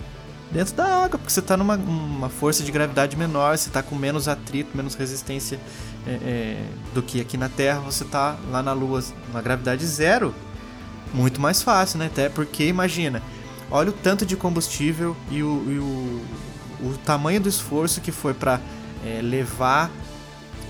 Dentro 0.51 0.75
da 0.75 1.05
água, 1.05 1.19
porque 1.19 1.31
você 1.31 1.43
tá 1.43 1.57
numa 1.57 1.77
uma 1.77 2.31
força 2.31 2.63
de 2.63 2.73
gravidade 2.73 3.17
menor, 3.17 3.59
você 3.59 3.69
tá 3.69 3.83
com 3.83 3.95
menos 3.95 4.29
atrito, 4.29 4.75
menos 4.75 4.95
resistência 4.95 5.61
é, 6.07 6.11
é, 6.11 6.65
do 6.95 7.03
que 7.03 7.21
aqui 7.21 7.37
na 7.37 7.51
Terra. 7.51 7.81
Você 7.81 8.05
tá 8.05 8.37
lá 8.51 8.63
na 8.63 8.73
Lua, 8.73 9.05
na 9.33 9.43
gravidade 9.43 9.85
zero, 9.85 10.35
muito 11.13 11.39
mais 11.39 11.61
fácil, 11.63 11.99
né? 11.99 12.07
Até 12.07 12.31
porque, 12.31 12.67
imagina, 12.67 13.23
olha 13.71 13.91
o 13.91 13.93
tanto 13.93 14.25
de 14.25 14.37
combustível 14.37 15.15
e 15.31 15.43
o, 15.43 15.65
e 15.69 15.79
o, 15.79 16.89
o 16.89 16.99
tamanho 17.05 17.41
do 17.41 17.49
esforço 17.49 18.01
que 18.01 18.11
foi 18.11 18.33
para 18.33 18.59
levar, 19.23 19.91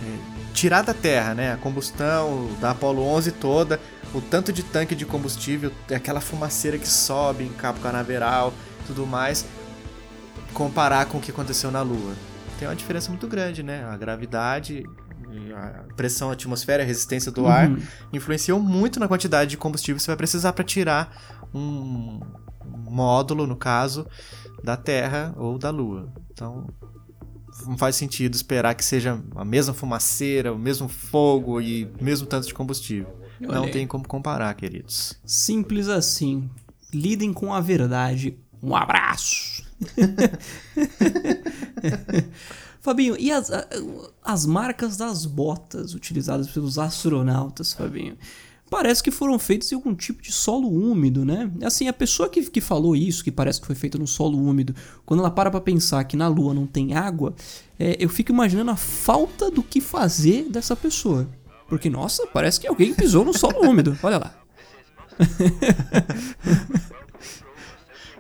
é, 0.05 0.38
tirar 0.59 0.83
da 0.83 0.93
Terra, 0.93 1.35
né? 1.35 1.53
A 1.53 1.57
combustão 1.57 2.49
da 2.61 2.73
Apollo 2.73 3.01
11 3.03 3.31
toda, 3.33 3.79
o 4.13 4.21
tanto 4.21 4.53
de 4.53 4.65
tanque 4.65 4.97
de 4.97 5.07
combustível, 5.07 5.71
aquela 5.95 6.21
fumaceira 6.21 6.77
que 6.77 6.89
sobe 6.89 7.45
em 7.45 7.53
Cabo 7.53 7.79
Canaveral, 7.79 8.53
tudo 8.85 9.07
mais, 9.07 9.47
comparar 10.53 11.07
com 11.07 11.19
o 11.19 11.21
que 11.21 11.31
aconteceu 11.31 11.71
na 11.71 11.81
Lua. 11.83 12.13
Tem 12.59 12.67
uma 12.67 12.75
diferença 12.75 13.09
muito 13.09 13.29
grande, 13.29 13.63
né? 13.63 13.85
A 13.85 13.97
gravidade, 13.97 14.83
a 15.55 15.95
pressão 15.95 16.29
atmosfera, 16.33 16.83
a 16.83 16.87
resistência 16.87 17.31
do 17.31 17.47
ar 17.47 17.69
Uhum. 17.69 17.79
influenciam 18.13 18.59
muito 18.59 18.99
na 18.99 19.07
quantidade 19.07 19.51
de 19.51 19.57
combustível 19.57 19.97
que 19.97 20.03
você 20.03 20.11
vai 20.11 20.17
precisar 20.17 20.53
para 20.53 20.65
tirar 20.65 21.39
um 21.55 22.19
módulo, 22.91 23.47
no 23.47 23.55
caso, 23.57 24.09
da 24.65 24.77
Terra 24.77 25.33
ou 25.37 25.57
da 25.57 25.71
Lua. 25.71 26.13
Então, 26.33 26.67
não 27.67 27.79
faz 27.79 27.97
sentido 27.97 28.35
esperar 28.35 28.75
que 28.75 28.85
seja 28.85 29.21
a 29.35 29.45
mesma 29.45 29.75
fumaceira, 29.75 30.53
o 30.53 30.59
mesmo 30.59 30.89
fogo 30.89 31.61
e 31.61 31.85
o 31.85 32.05
mesmo 32.05 32.27
tanto 32.27 32.47
de 32.47 32.55
combustível. 32.55 33.17
Não 33.41 33.71
tem 33.71 33.87
como 33.87 34.07
comparar, 34.07 34.55
queridos. 34.55 35.19
Simples 35.25 35.89
assim. 35.89 36.49
Lidem 36.93 37.33
com 37.33 37.53
a 37.53 37.61
verdade. 37.61 38.39
Um 38.63 38.75
abraço. 38.75 39.65
Fabinho, 42.81 43.17
e 43.19 43.31
as, 43.31 43.51
as 44.25 44.47
marcas 44.47 44.97
das 44.97 45.27
botas 45.27 45.95
utilizadas 45.95 46.49
pelos 46.49 46.79
astronautas, 46.79 47.73
Fabinho? 47.73 48.17
Parece 48.71 49.03
que 49.03 49.11
foram 49.11 49.39
feitas 49.39 49.73
em 49.73 49.75
algum 49.75 49.95
tipo 49.95 50.21
de 50.23 50.31
solo 50.31 50.69
úmido, 50.69 51.25
né? 51.25 51.51
Assim, 51.63 51.89
a 51.89 51.93
pessoa 51.93 52.29
que, 52.29 52.43
que 52.43 52.61
falou 52.61 52.95
isso, 52.95 53.25
que 53.25 53.33
parece 53.33 53.61
que 53.61 53.67
foi 53.67 53.75
feita 53.75 53.99
no 53.99 54.07
solo 54.07 54.39
úmido, 54.39 54.75
quando 55.07 55.21
ela 55.21 55.31
para 55.31 55.51
pra 55.51 55.61
pensar 55.61 56.05
que 56.05 56.17
na 56.17 56.29
Lua 56.29 56.53
não 56.53 56.67
tem 56.67 56.95
água, 56.95 57.35
é, 57.79 57.97
eu 57.99 58.09
fico 58.09 58.31
imaginando 58.31 58.71
a 58.71 58.77
falta 58.77 59.51
do 59.51 59.63
que 59.63 59.81
fazer 59.81 60.49
dessa 60.51 60.77
pessoa. 60.77 61.29
Porque, 61.67 61.89
nossa, 61.89 62.27
parece 62.27 62.61
que 62.61 62.67
alguém 62.67 62.95
pisou 62.95 63.25
no 63.25 63.37
solo 63.37 63.61
úmido. 63.61 63.99
Olha 64.03 64.19
lá. 64.19 64.35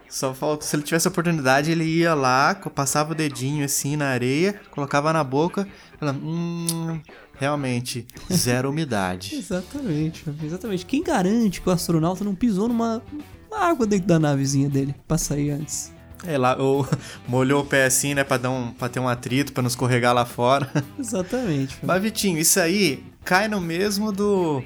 Só 0.09 0.35
falta, 0.35 0.65
se 0.65 0.75
ele 0.75 0.83
tivesse 0.83 1.07
a 1.07 1.11
oportunidade, 1.11 1.71
ele 1.71 1.85
ia 1.85 2.13
lá, 2.15 2.55
passava 2.75 3.13
o 3.13 3.15
dedinho 3.15 3.65
assim 3.65 3.95
na 3.95 4.09
areia, 4.09 4.61
colocava 4.71 5.13
na 5.13 5.23
boca, 5.23 5.69
falando, 5.99 6.21
hum, 6.25 7.01
realmente, 7.39 8.07
zero 8.33 8.71
umidade. 8.71 9.35
Exatamente, 9.39 10.25
exatamente. 10.43 10.87
Quem 10.87 11.03
garante 11.03 11.61
que 11.61 11.69
o 11.69 11.73
astronauta 11.73 12.25
não 12.25 12.35
pisou 12.35 12.69
numa 12.69 13.03
uma 13.51 13.65
água 13.65 13.87
dentro 13.87 14.07
da 14.07 14.19
navezinha 14.19 14.69
dele 14.69 14.95
pra 15.07 15.17
sair 15.17 15.51
antes? 15.51 15.93
É 16.25 16.37
lá, 16.37 16.57
ou 16.57 16.87
molhou 17.27 17.63
o 17.63 17.67
pé 17.67 17.87
assim, 17.87 18.15
né, 18.15 18.25
pra, 18.25 18.37
dar 18.37 18.51
um, 18.51 18.73
pra 18.73 18.89
ter 18.89 19.01
um 19.01 19.09
atrito, 19.09 19.53
pra 19.53 19.63
não 19.63 19.69
escorregar 19.69 20.15
lá 20.15 20.25
fora. 20.25 20.71
Exatamente. 20.99 21.75
Fabinho. 21.75 21.87
Mas, 21.87 22.03
Vitinho, 22.03 22.39
isso 22.39 22.61
aí 22.61 23.05
cai 23.25 23.49
no 23.49 23.61
mesmo 23.61 24.13
do. 24.13 24.63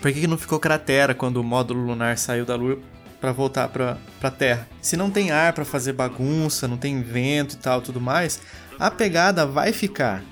Por 0.00 0.12
que, 0.12 0.20
que 0.20 0.26
não 0.26 0.38
ficou 0.38 0.58
cratera 0.58 1.14
quando 1.14 1.36
o 1.36 1.44
módulo 1.44 1.84
lunar 1.84 2.16
saiu 2.16 2.46
da 2.46 2.56
Lua 2.56 2.78
pra 3.20 3.32
voltar 3.32 3.68
pra, 3.68 3.98
pra 4.18 4.30
Terra? 4.30 4.66
Se 4.80 4.96
não 4.96 5.10
tem 5.10 5.30
ar 5.30 5.52
pra 5.52 5.64
fazer 5.64 5.92
bagunça, 5.92 6.66
não 6.66 6.78
tem 6.78 7.02
vento 7.02 7.54
e 7.54 7.58
tal, 7.58 7.82
tudo 7.82 8.00
mais, 8.00 8.40
a 8.78 8.90
pegada 8.90 9.44
vai 9.46 9.72
ficar. 9.74 10.24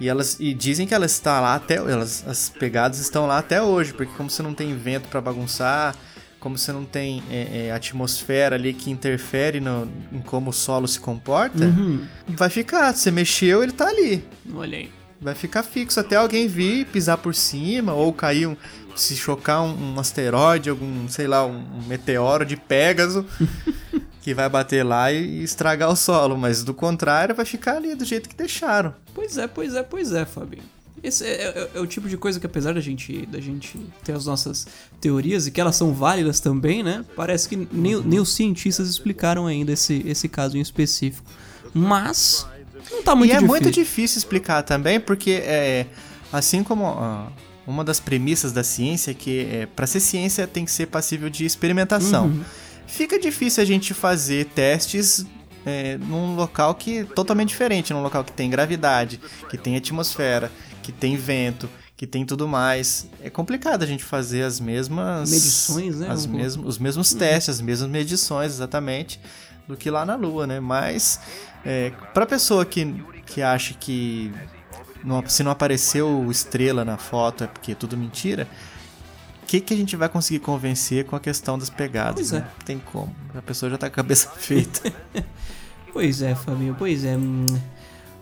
E 0.00 0.08
elas 0.08 0.36
e 0.38 0.54
dizem 0.54 0.86
que 0.86 0.94
ela 0.94 1.06
está 1.06 1.40
lá 1.40 1.54
até 1.54 1.76
elas 1.76 2.24
as 2.26 2.48
pegadas 2.48 2.98
estão 3.00 3.26
lá 3.26 3.38
até 3.38 3.60
hoje, 3.62 3.92
porque 3.92 4.12
como 4.16 4.30
você 4.30 4.42
não 4.42 4.54
tem 4.54 4.76
vento 4.76 5.08
pra 5.08 5.20
bagunçar, 5.20 5.94
como 6.38 6.56
você 6.56 6.70
não 6.72 6.84
tem 6.84 7.20
é, 7.30 7.66
é, 7.66 7.72
atmosfera 7.72 8.54
ali 8.54 8.72
que 8.72 8.90
interfere 8.92 9.58
no, 9.60 9.88
em 10.12 10.20
como 10.20 10.50
o 10.50 10.52
solo 10.52 10.86
se 10.86 11.00
comporta, 11.00 11.64
Uhum. 11.64 12.06
vai 12.28 12.48
ficar. 12.48 12.94
Você 12.94 13.10
mexeu, 13.10 13.62
ele 13.62 13.72
tá 13.72 13.88
ali 13.88 14.24
Olha 14.54 14.78
aí. 14.78 14.92
vai 15.20 15.34
ficar 15.34 15.64
fixo 15.64 15.98
até 15.98 16.14
alguém 16.14 16.46
vir 16.46 16.86
pisar 16.86 17.18
por 17.18 17.34
cima 17.34 17.92
ou 17.92 18.12
cair 18.12 18.46
um, 18.46 18.56
se 18.94 19.16
chocar 19.16 19.62
um, 19.62 19.94
um 19.94 19.98
asteroide, 20.00 20.70
algum, 20.70 21.08
sei 21.08 21.26
lá, 21.26 21.44
um, 21.44 21.56
um 21.56 21.82
meteoro 21.88 22.44
de 22.46 22.56
Pégaso 22.56 23.26
que 24.22 24.34
vai 24.34 24.48
bater 24.48 24.84
lá 24.84 25.12
e, 25.12 25.42
estragar 25.42 25.90
o 25.90 25.96
solo, 25.96 26.36
mas 26.36 26.62
do 26.62 26.74
contrário 26.74 27.34
vai 27.34 27.44
ficar 27.44 27.76
ali 27.76 27.94
do 27.94 28.04
jeito 28.04 28.28
que 28.28 28.34
deixaram. 28.36 28.94
Pois 29.14 29.38
é, 29.38 29.46
pois 29.46 29.74
é, 29.74 29.82
pois 29.82 30.12
é, 30.12 30.24
Fabinho. 30.24 30.62
Esse 31.02 31.24
é, 31.24 31.28
é- 31.28 31.70
é 31.74 31.80
o 31.80 31.86
tipo 31.86 32.08
de 32.08 32.16
coisa 32.16 32.40
que 32.40 32.46
apesar 32.46 32.74
da 32.74 32.80
gente, 32.80 33.24
da 33.26 33.40
gente 33.40 33.78
ter 34.04 34.12
as 34.12 34.26
nossas 34.26 34.66
teorias 35.00 35.46
e 35.46 35.50
que 35.50 35.60
elas 35.60 35.76
são 35.76 35.94
válidas 35.94 36.40
também, 36.40 36.82
né? 36.82 37.04
Parece 37.14 37.48
que 37.48 37.56
nem, 37.70 38.00
nem 38.02 38.18
os 38.18 38.34
cientistas 38.34 38.88
explicaram 38.88 39.46
ainda 39.46 39.72
esse, 39.72 40.02
esse 40.06 40.28
caso 40.28 40.58
em 40.58 40.60
específico. 40.60 41.24
Mas 41.72 42.46
não 42.90 43.02
tá 43.02 43.14
muito 43.14 43.30
e 43.30 43.32
é 43.32 43.34
difícil. 43.36 43.48
muito 43.48 43.70
difícil 43.70 44.18
explicar 44.18 44.62
também, 44.62 44.98
porque 44.98 45.40
é, 45.44 45.86
assim 46.32 46.64
como 46.64 46.86
ah, 46.86 47.30
uma 47.66 47.84
das 47.84 48.00
premissas 48.00 48.50
da 48.50 48.64
ciência 48.64 49.12
é 49.12 49.14
que 49.14 49.40
é, 49.52 49.66
para 49.66 49.86
ser 49.86 50.00
ciência 50.00 50.46
tem 50.46 50.64
que 50.64 50.70
ser 50.70 50.86
passível 50.86 51.30
de 51.30 51.44
experimentação. 51.44 52.26
Uhum. 52.26 52.42
Fica 52.88 53.18
difícil 53.18 53.62
a 53.62 53.66
gente 53.66 53.94
fazer 53.94 54.46
testes 54.46 55.24
é, 55.64 55.96
num 55.98 56.34
local 56.34 56.74
que 56.74 57.04
totalmente 57.04 57.50
diferente, 57.50 57.92
num 57.92 58.02
local 58.02 58.24
que 58.24 58.32
tem 58.32 58.48
gravidade, 58.50 59.20
que 59.50 59.56
tem 59.58 59.76
atmosfera, 59.76 60.50
que 60.82 60.90
tem 60.90 61.16
vento, 61.16 61.68
que 61.96 62.06
tem 62.06 62.24
tudo 62.24 62.48
mais. 62.48 63.06
É 63.22 63.28
complicado 63.28 63.82
a 63.82 63.86
gente 63.86 64.02
fazer 64.02 64.42
as 64.42 64.58
mesmas 64.58 65.30
Medições, 65.30 65.96
né? 65.98 66.08
as 66.10 66.24
Um- 66.26 66.30
mesmos, 66.30 66.66
os 66.66 66.78
mesmos 66.78 67.12
testes, 67.12 67.56
as 67.56 67.60
mesmas 67.60 67.90
medições, 67.90 68.52
exatamente, 68.52 69.20
do 69.66 69.76
que 69.76 69.90
lá 69.90 70.04
na 70.06 70.16
Lua, 70.16 70.46
né? 70.46 70.58
Mas 70.60 71.20
é, 71.64 71.90
para 72.14 72.24
pessoa 72.24 72.64
que, 72.64 72.94
que 73.26 73.42
acha 73.42 73.74
que 73.74 74.32
não- 75.04 75.22
se 75.28 75.42
não 75.42 75.50
apareceu 75.52 76.26
estrela 76.30 76.84
na 76.84 76.96
foto 76.96 77.44
é 77.44 77.46
porque 77.46 77.72
é 77.72 77.74
tudo 77.74 77.96
mentira, 77.96 78.48
que, 79.48 79.60
que 79.60 79.74
a 79.74 79.76
gente 79.76 79.96
vai 79.96 80.08
conseguir 80.08 80.38
convencer 80.40 81.04
com 81.06 81.16
a 81.16 81.20
questão 81.20 81.58
das 81.58 81.70
pegadas? 81.70 82.14
Pois 82.14 82.32
é. 82.32 82.36
né? 82.40 82.48
Não 82.58 82.64
tem 82.66 82.78
como. 82.78 83.14
A 83.34 83.42
pessoa 83.42 83.70
já 83.70 83.76
tá 83.78 83.88
com 83.88 83.94
a 83.94 83.96
cabeça 83.96 84.28
feita. 84.36 84.92
Pois 85.90 86.20
é, 86.22 86.34
Fabinho, 86.34 86.76
pois 86.78 87.02
é. 87.04 87.16
Hum, 87.16 87.46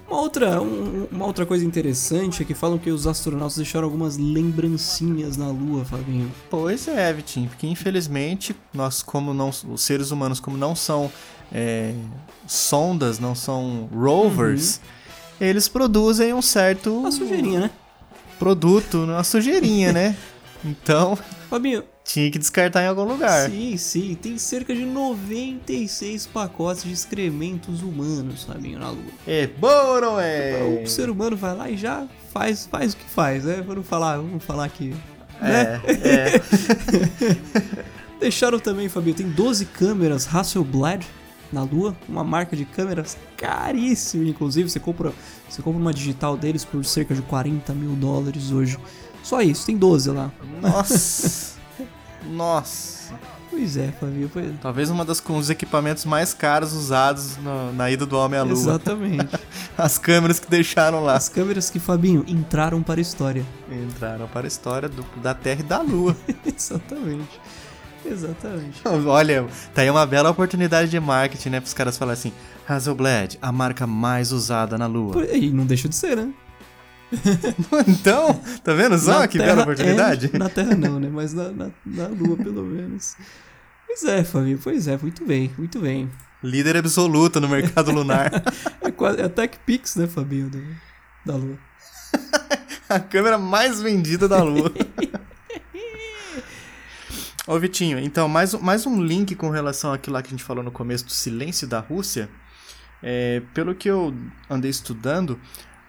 Uma 0.08 0.20
outra, 0.20 0.62
um- 0.62 1.08
uma 1.10 1.26
outra 1.26 1.44
coisa 1.44 1.64
interessante 1.64 2.40
é 2.40 2.44
que 2.46 2.54
falam 2.54 2.78
que 2.78 2.90
os 2.90 3.06
astronautas 3.08 3.56
deixaram 3.56 3.84
algumas 3.86 4.16
lembrancinhas 4.16 5.36
na 5.36 5.48
Lua, 5.48 5.84
Fabinho. 5.84 6.32
Pois 6.48 6.86
é, 6.86 7.12
Vitinho, 7.12 7.48
porque 7.48 7.66
infelizmente 7.66 8.54
nós, 8.72 9.02
como 9.02 9.34
não, 9.34 9.48
os 9.50 9.82
seres 9.82 10.12
humanos, 10.12 10.38
como 10.38 10.56
não 10.56 10.76
são 10.76 11.10
é, 11.52 11.92
sondas, 12.46 13.18
não 13.18 13.34
são 13.34 13.88
rovers, 13.92 14.80
eles 15.40 15.66
produzem 15.68 16.32
um 16.32 16.40
certo 16.40 16.96
Uma 17.00 17.10
sujeirinha, 17.10 17.60
né? 17.60 17.70
produto, 18.38 18.98
uma 19.04 19.24
sujeirinha, 19.24 19.92
né? 19.92 20.16
Então, 20.66 21.16
Fabinho, 21.48 21.84
tinha 22.04 22.30
que 22.30 22.38
descartar 22.38 22.82
em 22.82 22.88
algum 22.88 23.04
lugar. 23.04 23.48
sim, 23.48 23.76
sim, 23.76 24.14
tem 24.20 24.36
cerca 24.38 24.74
de 24.74 24.84
96 24.84 26.26
pacotes 26.26 26.82
de 26.84 26.92
excrementos 26.92 27.82
humanos, 27.82 28.44
Fabinho, 28.44 28.78
na 28.78 28.90
Lua. 28.90 29.02
É 29.26 29.46
bom, 29.46 30.00
não 30.00 30.20
é? 30.20 30.82
O 30.84 30.88
ser 30.88 31.08
humano 31.08 31.36
vai 31.36 31.56
lá 31.56 31.70
e 31.70 31.76
já 31.76 32.06
faz, 32.32 32.66
faz 32.66 32.94
o 32.94 32.96
que 32.96 33.08
faz, 33.08 33.44
né? 33.44 33.62
Vamos 33.66 33.86
falar, 33.86 34.16
vamos 34.16 34.44
falar 34.44 34.64
aqui. 34.64 34.94
É, 35.40 35.46
Né? 35.46 35.80
é. 36.04 36.40
Deixaram 38.18 38.58
também, 38.58 38.88
Fabinho, 38.88 39.14
tem 39.14 39.28
12 39.28 39.66
câmeras 39.66 40.26
Hasselblad 40.34 41.06
na 41.52 41.62
Lua, 41.62 41.94
uma 42.08 42.24
marca 42.24 42.56
de 42.56 42.64
câmeras 42.64 43.16
caríssima, 43.36 44.24
inclusive. 44.24 44.68
Você 44.68 44.80
compra, 44.80 45.12
você 45.48 45.62
compra 45.62 45.80
uma 45.80 45.92
digital 45.92 46.36
deles 46.36 46.64
por 46.64 46.84
cerca 46.84 47.14
de 47.14 47.22
40 47.22 47.72
mil 47.74 47.90
dólares 47.90 48.50
hoje. 48.50 48.78
Só 49.26 49.42
isso, 49.42 49.66
tem 49.66 49.76
12 49.76 50.10
lá. 50.10 50.30
Nossa. 50.62 51.56
Nossa. 52.30 52.96
Pois 53.50 53.76
é, 53.76 53.90
Fabinho, 53.98 54.30
pois 54.32 54.46
Talvez 54.60 54.90
uma 54.90 55.04
das 55.04 55.18
com 55.18 55.36
os 55.38 55.48
equipamentos 55.50 56.04
mais 56.04 56.32
caros 56.34 56.72
usados 56.74 57.36
no- 57.38 57.72
na 57.72 57.90
ida 57.90 58.04
do 58.06 58.16
homem 58.16 58.38
à 58.38 58.42
lua. 58.42 58.52
Exatamente. 58.52 59.28
As 59.76 59.98
câmeras 59.98 60.38
que 60.38 60.48
deixaram 60.48 61.02
lá. 61.02 61.14
As 61.16 61.28
câmeras 61.28 61.70
que, 61.70 61.78
Fabinho, 61.80 62.24
entraram 62.28 62.82
para 62.82 63.00
a 63.00 63.02
história. 63.02 63.44
Entraram 63.70 64.28
para 64.28 64.46
a 64.46 64.48
história 64.48 64.88
do- 64.88 65.04
da 65.22 65.34
Terra 65.34 65.60
e 65.60 65.62
da 65.64 65.80
Lua. 65.80 66.16
Exatamente. 66.46 67.40
Exatamente. 68.04 68.80
Olha, 69.06 69.46
tá 69.74 69.82
aí 69.82 69.90
uma 69.90 70.06
bela 70.06 70.30
oportunidade 70.30 70.90
de 70.90 71.00
marketing, 71.00 71.48
né? 71.50 71.60
Para 71.60 71.66
os 71.66 71.74
caras 71.74 71.98
falarem 71.98 72.18
assim: 72.20 72.32
Hasselblad, 72.68 73.36
a 73.42 73.50
marca 73.50 73.86
mais 73.86 74.30
usada 74.32 74.78
na 74.78 74.86
Lua. 74.86 75.24
E 75.34 75.50
não 75.50 75.66
deixa 75.66 75.88
de 75.88 75.96
ser, 75.96 76.16
né? 76.16 76.28
então, 77.88 78.34
tá 78.64 78.72
vendo 78.74 78.98
só 78.98 79.20
Na 79.20 79.28
que 79.28 79.38
Terra 79.38 79.50
bela 79.50 79.62
oportunidade? 79.62 80.30
é- 80.32 80.38
na 80.38 80.48
Terra 80.48 80.74
não, 80.76 80.98
né? 81.00 81.08
Mas 81.12 81.32
na, 81.32 81.50
na, 81.50 81.70
na 81.84 82.08
Lua, 82.08 82.36
pelo 82.36 82.62
menos. 82.64 83.16
Pois 83.86 84.02
é, 84.04 84.24
Fabinho, 84.24 84.58
pois 84.62 84.88
é, 84.88 84.98
muito 85.00 85.24
bem, 85.24 85.50
muito 85.56 85.78
bem. 85.78 86.10
Líder 86.42 86.76
absoluto 86.76 87.40
no 87.40 87.48
mercado 87.48 87.90
lunar. 87.92 88.30
É, 88.82 88.90
quase, 88.90 89.20
é 89.20 89.24
a 89.24 89.28
TechPix, 89.28 89.96
né, 89.96 90.06
Fabinho, 90.06 90.48
do- 90.48 90.62
da 91.24 91.34
Lua. 91.36 91.58
a 92.88 93.00
câmera 93.00 93.36
mais 93.38 93.80
vendida 93.82 94.28
da 94.28 94.42
Lua. 94.42 94.72
Ô 97.46 97.58
Vitinho, 97.58 97.98
então, 97.98 98.28
mais, 98.28 98.54
um- 98.54 98.60
mais 98.60 98.86
um 98.86 99.00
link 99.02 99.34
com 99.36 99.50
relação 99.50 99.92
àquilo 99.92 100.14
lá 100.14 100.22
que 100.22 100.28
a 100.28 100.30
gente 100.30 100.42
falou 100.42 100.64
no 100.64 100.70
começo 100.70 101.04
do 101.04 101.12
silêncio 101.12 101.66
da 101.66 101.78
Rússia. 101.80 102.28
É, 103.02 103.40
pelo 103.54 103.74
que 103.74 103.88
eu 103.88 104.14
andei 104.50 104.70
estudando, 104.70 105.38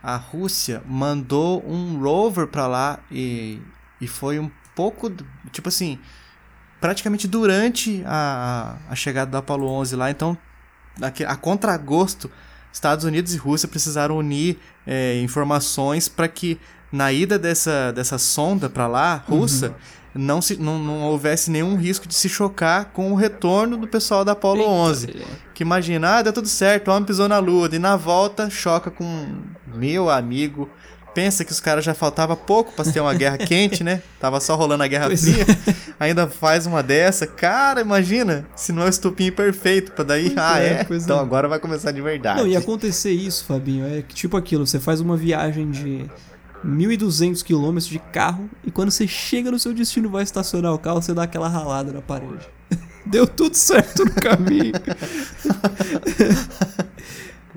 a 0.08 0.16
Rússia 0.16 0.82
mandou 0.88 1.62
um 1.70 2.00
rover 2.02 2.48
pra 2.48 2.66
lá 2.66 3.00
e, 3.12 3.62
e 4.00 4.08
foi 4.08 4.40
um 4.40 4.50
pouco, 4.74 5.12
tipo 5.52 5.68
assim, 5.68 6.00
praticamente 6.80 7.28
durante 7.28 8.02
a, 8.06 8.78
a 8.90 8.96
chegada 8.96 9.32
do 9.32 9.38
Apollo 9.38 9.68
11 9.68 9.96
lá, 9.98 10.10
então 10.10 10.38
aque- 11.02 11.26
a 11.26 11.36
contragosto, 11.36 12.32
Estados 12.72 13.04
Unidos 13.04 13.34
e 13.34 13.38
Rússia 13.38 13.68
precisaram 13.68 14.18
unir 14.18 14.58
é, 14.86 15.20
informações 15.22 16.08
para 16.08 16.28
que 16.28 16.58
na 16.92 17.12
ida 17.12 17.38
dessa, 17.38 17.92
dessa 17.92 18.18
sonda 18.18 18.70
para 18.70 18.88
lá, 18.88 19.24
russa, 19.28 19.76
não, 20.18 20.42
se, 20.42 20.58
não, 20.58 20.80
não 20.80 21.02
houvesse 21.04 21.52
nenhum 21.52 21.76
risco 21.76 22.08
de 22.08 22.16
se 22.16 22.28
chocar 22.28 22.86
com 22.86 23.12
o 23.12 23.16
retorno 23.16 23.78
do 23.78 23.88
pessoal 23.88 24.26
da 24.26 24.32
Apollo 24.34 24.64
11. 24.66 25.16
Que 25.54 25.64
imagina, 25.64 26.18
ah, 26.18 26.22
deu 26.22 26.34
tudo 26.34 26.48
certo, 26.48 26.90
o 26.90 26.92
homem 26.92 27.06
pisou 27.06 27.28
na 27.28 27.40
lua, 27.40 27.70
e 27.72 27.80
na 27.80 27.96
volta 27.96 28.50
choca 28.50 28.92
com 28.92 29.28
meu 29.74 30.10
amigo. 30.10 30.70
Pensa 31.14 31.44
que 31.44 31.52
os 31.52 31.60
caras 31.60 31.84
já 31.84 31.96
faltava 31.96 32.36
pouco 32.36 32.74
pra 32.74 32.86
ter 32.86 33.00
uma 33.00 33.14
guerra 33.16 33.40
quente, 33.42 33.84
né? 33.84 34.04
Tava 34.20 34.40
só 34.40 34.56
rolando 34.56 34.84
a 34.84 34.88
Guerra 34.88 35.10
Fria. 35.18 35.48
Ainda 36.00 36.28
faz 36.28 36.68
uma 36.68 36.84
dessa. 36.84 37.26
Cara, 37.26 37.82
imagina, 37.82 38.46
se 38.56 38.72
não 38.72 38.84
é 38.84 38.86
o 38.86 38.90
estupim 38.90 39.32
perfeito 39.32 39.94
pra 39.94 40.04
daí. 40.04 40.30
Pois 40.30 40.38
ah, 40.38 40.60
é, 40.60 40.86
é? 40.88 40.88
Então 40.92 41.18
é. 41.18 41.22
agora 41.22 41.48
vai 41.48 41.58
começar 41.58 41.92
de 41.92 42.02
verdade. 42.04 42.40
Não, 42.40 42.48
ia 42.48 42.60
acontecer 42.60 43.10
isso, 43.10 43.46
Fabinho. 43.46 43.88
É 43.88 44.04
tipo 44.04 44.38
aquilo, 44.38 44.68
você 44.68 44.80
faz 44.80 45.02
uma 45.02 45.18
viagem 45.18 45.72
de 45.72 46.06
1.200 46.66 47.44
quilômetros 47.44 47.88
de 47.88 48.00
carro 48.00 48.50
e 48.64 48.72
quando 48.72 48.92
você 48.92 49.08
chega 49.08 49.52
no 49.52 49.60
seu 49.60 49.74
destino 49.74 50.10
vai 50.10 50.24
estacionar 50.24 50.74
o 50.74 50.80
carro, 50.80 51.02
você 51.02 51.14
dá 51.14 51.24
aquela 51.24 51.48
ralada 51.48 51.92
na 51.92 52.02
parede. 52.02 52.48
Deu 53.06 53.26
tudo 53.26 53.56
certo 53.56 54.04
no 54.04 54.14
caminho. 54.14 54.74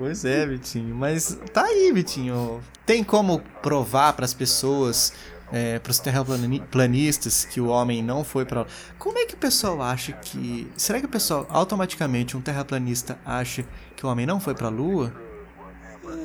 Pois 0.01 0.25
é, 0.25 0.47
Vitinho. 0.47 0.95
Mas 0.95 1.37
tá 1.53 1.63
aí, 1.63 1.91
Vitinho. 1.93 2.59
Tem 2.87 3.03
como 3.03 3.39
provar 3.61 4.13
pras 4.13 4.33
pessoas, 4.33 5.13
é, 5.51 5.77
pros 5.77 5.99
terraplanistas, 5.99 7.45
que 7.45 7.61
o 7.61 7.67
homem 7.67 8.01
não 8.01 8.23
foi 8.23 8.43
pra. 8.43 8.65
Como 8.97 9.19
é 9.19 9.27
que 9.27 9.35
o 9.35 9.37
pessoal 9.37 9.79
acha 9.79 10.11
que. 10.13 10.67
Será 10.75 10.99
que 10.99 11.05
o 11.05 11.09
pessoal, 11.09 11.45
automaticamente, 11.51 12.35
um 12.35 12.41
terraplanista 12.41 13.19
acha 13.23 13.63
que 13.95 14.03
o 14.03 14.09
homem 14.09 14.25
não 14.25 14.39
foi 14.39 14.55
pra 14.55 14.69
Lua? 14.69 15.13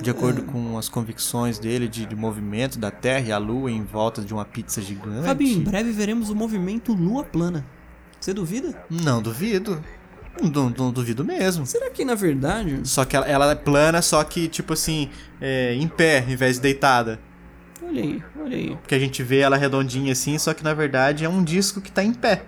De 0.00 0.10
acordo 0.10 0.42
com 0.42 0.78
as 0.78 0.88
convicções 0.88 1.58
dele 1.58 1.88
de, 1.88 2.06
de 2.06 2.14
movimento 2.14 2.78
da 2.78 2.90
Terra 2.90 3.28
e 3.28 3.32
a 3.32 3.38
Lua 3.38 3.70
em 3.70 3.82
volta 3.82 4.22
de 4.22 4.32
uma 4.32 4.44
pizza 4.44 4.80
gigante? 4.80 5.26
Fabinho, 5.26 5.58
em 5.58 5.62
breve 5.62 5.90
veremos 5.92 6.30
o 6.30 6.34
movimento 6.34 6.92
Lua 6.92 7.24
Plana. 7.24 7.64
Você 8.20 8.32
duvida? 8.32 8.74
Não 8.90 9.22
duvido. 9.22 9.82
Não, 10.42 10.70
não 10.70 10.92
duvido 10.92 11.24
mesmo. 11.24 11.64
Será 11.66 11.90
que 11.90 12.04
na 12.04 12.14
verdade. 12.14 12.80
Só 12.84 13.04
que 13.04 13.16
ela, 13.16 13.26
ela 13.26 13.50
é 13.52 13.54
plana, 13.54 14.02
só 14.02 14.22
que, 14.22 14.48
tipo 14.48 14.72
assim, 14.72 15.08
é, 15.40 15.74
em 15.74 15.88
pé, 15.88 16.24
em 16.28 16.36
vez 16.36 16.56
de 16.56 16.62
deitada. 16.62 17.18
Olha 17.82 18.02
aí, 18.02 18.22
olha 18.38 18.56
aí. 18.56 18.76
Porque 18.76 18.94
a 18.94 18.98
gente 18.98 19.22
vê 19.22 19.38
ela 19.38 19.56
redondinha 19.56 20.12
assim, 20.12 20.38
só 20.38 20.52
que 20.52 20.64
na 20.64 20.74
verdade 20.74 21.24
é 21.24 21.28
um 21.28 21.42
disco 21.42 21.80
que 21.80 21.90
tá 21.90 22.02
em 22.02 22.12
pé. 22.12 22.42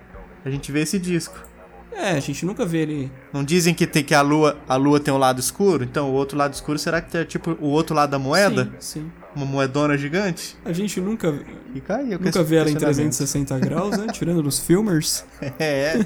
A 0.44 0.51
gente 0.51 0.70
vê 0.72 0.81
esse 0.81 0.98
disco. 0.98 1.47
É, 1.92 2.11
a 2.11 2.20
gente 2.20 2.44
nunca 2.44 2.64
vê 2.64 2.79
ele. 2.79 3.12
Não 3.33 3.42
dizem 3.42 3.74
que, 3.74 3.87
tem, 3.87 4.05
que 4.05 4.14
a, 4.14 4.20
lua, 4.20 4.59
a 4.68 4.77
lua 4.77 5.01
tem 5.01 5.12
um 5.12 5.18
lado 5.18 5.40
escuro? 5.40 5.83
Então 5.83 6.11
o 6.11 6.12
outro 6.12 6.37
lado 6.37 6.53
escuro 6.55 6.79
será 6.79 7.01
que 7.01 7.16
é 7.16 7.24
tipo 7.24 7.57
o 7.61 7.68
outro 7.68 7.94
lado 7.94 8.11
da 8.11 8.18
moeda? 8.18 8.64
Sim, 8.79 9.01
sim. 9.01 9.12
Uma 9.35 9.46
moedona 9.46 9.96
gigante? 9.96 10.57
A 10.64 10.72
gente 10.72 11.01
nunca, 11.01 11.33
Fica 11.72 11.96
aí 11.96 12.14
o 12.14 12.18
nunca 12.18 12.42
vê 12.42 12.57
ela 12.57 12.70
em 12.70 12.74
questionamento. 12.74 13.16
360 13.16 13.59
graus, 13.61 13.96
né? 13.96 14.07
Tirando 14.12 14.42
dos 14.42 14.59
filmers. 14.59 15.24
É, 15.59 16.05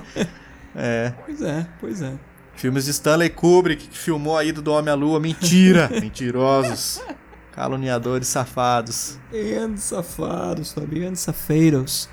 é. 0.74 1.12
Pois 1.26 1.42
é, 1.42 1.66
pois 1.80 2.02
é. 2.02 2.12
Filmes 2.56 2.84
de 2.84 2.92
Stanley 2.92 3.30
Kubrick 3.30 3.88
que 3.88 3.98
filmou 3.98 4.36
a 4.36 4.44
ida 4.44 4.62
do 4.62 4.72
Homem 4.72 4.92
à 4.92 4.94
Lua. 4.94 5.20
Mentira! 5.20 5.88
Mentirosos. 6.00 7.02
Caluniadores 7.52 8.28
safados. 8.28 9.18
Safados, 9.76 10.72
Fabinho, 10.72 11.08
and 11.08 11.16
safeiros. 11.16 12.08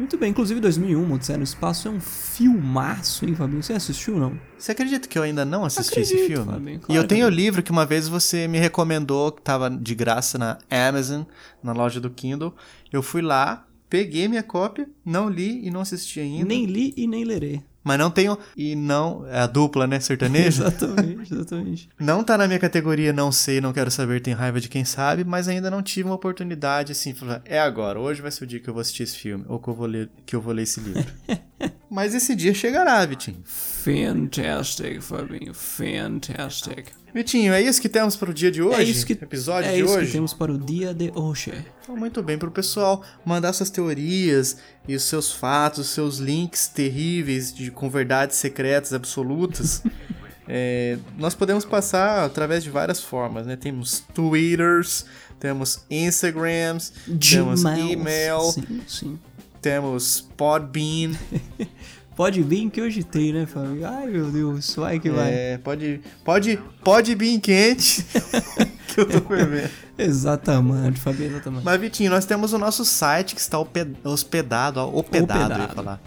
Muito 0.00 0.16
bem, 0.16 0.30
inclusive 0.30 0.60
2001, 0.60 1.12
Odisseia 1.12 1.36
no 1.36 1.44
Espaço 1.44 1.86
é 1.86 1.90
um 1.90 2.00
filmaço, 2.00 3.26
hein, 3.26 3.34
Fabinho? 3.34 3.62
Você 3.62 3.74
assistiu, 3.74 4.16
não? 4.16 4.32
Você 4.56 4.72
acredita 4.72 5.06
que 5.06 5.18
eu 5.18 5.22
ainda 5.22 5.44
não 5.44 5.62
assisti 5.62 6.00
esse 6.00 6.14
Acredito, 6.14 6.36
filme? 6.38 6.52
Fabinho, 6.52 6.76
e 6.76 6.78
claro 6.78 7.02
eu 7.02 7.06
tenho 7.06 7.26
o 7.26 7.28
livro 7.28 7.62
que 7.62 7.70
uma 7.70 7.84
vez 7.84 8.08
você 8.08 8.48
me 8.48 8.58
recomendou, 8.58 9.30
que 9.30 9.42
tava 9.42 9.68
de 9.68 9.94
graça 9.94 10.38
na 10.38 10.56
Amazon, 10.70 11.24
na 11.62 11.74
loja 11.74 12.00
do 12.00 12.08
Kindle. 12.08 12.54
Eu 12.90 13.02
fui 13.02 13.20
lá, 13.20 13.68
peguei 13.90 14.26
minha 14.26 14.42
cópia, 14.42 14.88
não 15.04 15.28
li 15.28 15.66
e 15.66 15.70
não 15.70 15.82
assisti 15.82 16.18
ainda. 16.18 16.46
Nem 16.46 16.64
li 16.64 16.94
e 16.96 17.06
nem 17.06 17.22
lerei. 17.22 17.62
Mas 17.82 17.98
não 17.98 18.10
tenho. 18.10 18.38
E 18.56 18.74
não. 18.74 19.26
É 19.26 19.40
a 19.40 19.46
dupla, 19.46 19.86
né? 19.86 19.98
Sertaneja? 20.00 20.64
exatamente, 20.68 21.32
exatamente. 21.32 21.88
não 21.98 22.22
tá 22.22 22.36
na 22.36 22.46
minha 22.46 22.58
categoria 22.58 23.12
não 23.12 23.32
sei, 23.32 23.60
não 23.60 23.72
quero 23.72 23.90
saber, 23.90 24.20
tem 24.20 24.34
raiva 24.34 24.60
de 24.60 24.68
quem 24.68 24.84
sabe, 24.84 25.24
mas 25.24 25.48
ainda 25.48 25.70
não 25.70 25.82
tive 25.82 26.08
uma 26.08 26.14
oportunidade 26.14 26.92
assim, 26.92 27.14
falar, 27.14 27.42
é 27.44 27.58
agora, 27.58 27.98
hoje 27.98 28.22
vai 28.22 28.30
ser 28.30 28.44
o 28.44 28.46
dia 28.46 28.60
que 28.60 28.68
eu 28.68 28.74
vou 28.74 28.80
assistir 28.80 29.04
esse 29.04 29.16
filme, 29.16 29.44
ou 29.48 29.58
que 29.58 29.68
eu 29.68 29.74
vou 29.74 29.86
ler, 29.86 30.10
que 30.24 30.36
eu 30.36 30.40
vou 30.40 30.52
ler 30.52 30.62
esse 30.62 30.80
livro. 30.80 31.06
mas 31.90 32.14
esse 32.14 32.34
dia 32.34 32.54
chegará, 32.54 33.04
Vitinho. 33.04 33.42
Fantastic, 33.44 35.00
Fabinho, 35.00 35.54
fantastic. 35.54 36.86
Vitinho, 37.12 37.52
é 37.52 37.60
isso 37.60 37.80
que 37.80 37.88
temos 37.88 38.16
para 38.16 38.30
o 38.30 38.34
dia 38.34 38.50
de 38.50 38.62
hoje? 38.62 38.80
é 38.80 38.84
isso 38.84 39.04
que, 39.04 39.12
episódio 39.12 39.68
é 39.68 39.74
de 39.74 39.80
isso 39.80 39.92
hoje? 39.92 40.06
que 40.06 40.12
temos 40.12 40.32
para 40.32 40.52
o 40.52 40.58
dia 40.58 40.94
de 40.94 41.10
hoje. 41.14 41.52
Então, 41.82 41.96
muito 41.96 42.22
bem, 42.22 42.38
para 42.38 42.48
o 42.48 42.52
pessoal 42.52 43.04
mandar 43.24 43.52
suas 43.52 43.70
teorias 43.70 44.58
e 44.86 44.94
os 44.94 45.02
seus 45.02 45.32
fatos, 45.32 45.80
os 45.80 45.88
seus 45.88 46.18
links 46.18 46.68
terríveis 46.68 47.52
de, 47.52 47.70
com 47.70 47.90
verdades 47.90 48.36
secretas 48.36 48.92
absolutas. 48.92 49.82
é, 50.46 50.98
nós 51.18 51.34
podemos 51.34 51.64
passar 51.64 52.24
através 52.24 52.62
de 52.62 52.70
várias 52.70 53.02
formas, 53.02 53.46
né? 53.46 53.56
Temos 53.56 54.04
Twitters, 54.14 55.04
temos 55.38 55.84
Instagrams, 55.90 56.92
temos 57.18 57.62
e-mail, 57.62 58.40
Sim, 58.52 58.82
sim. 58.86 59.18
temos 59.60 60.20
Podbean. 60.36 61.12
Pode 62.20 62.42
vir 62.42 62.68
que 62.68 62.82
hoje 62.82 63.02
tem, 63.02 63.32
né, 63.32 63.46
Fabinho? 63.46 63.88
Ai, 63.88 64.06
meu 64.08 64.30
Deus, 64.30 64.74
vai 64.74 65.00
que 65.00 65.08
vai. 65.08 65.32
É, 65.32 65.56
pode, 65.56 66.02
pode, 66.22 66.58
pode 66.84 67.14
vir 67.14 67.40
quente, 67.40 68.04
que 68.94 69.00
eu 69.00 69.08
tô 69.08 69.22
fervendo. 69.22 69.70
Exatamente, 69.96 71.00
Fabinho, 71.00 71.30
exatamente. 71.30 71.64
Mas, 71.64 71.80
Vitinho, 71.80 72.10
nós 72.10 72.26
temos 72.26 72.52
o 72.52 72.58
nosso 72.58 72.84
site 72.84 73.34
que 73.34 73.40
está 73.40 73.58
hospedado, 74.04 74.80
ó, 74.80 74.98
hospedado, 74.98 75.54
eu 75.54 75.60
ia 75.60 75.64
Hospedado. 75.64 75.74
falar. 75.74 76.00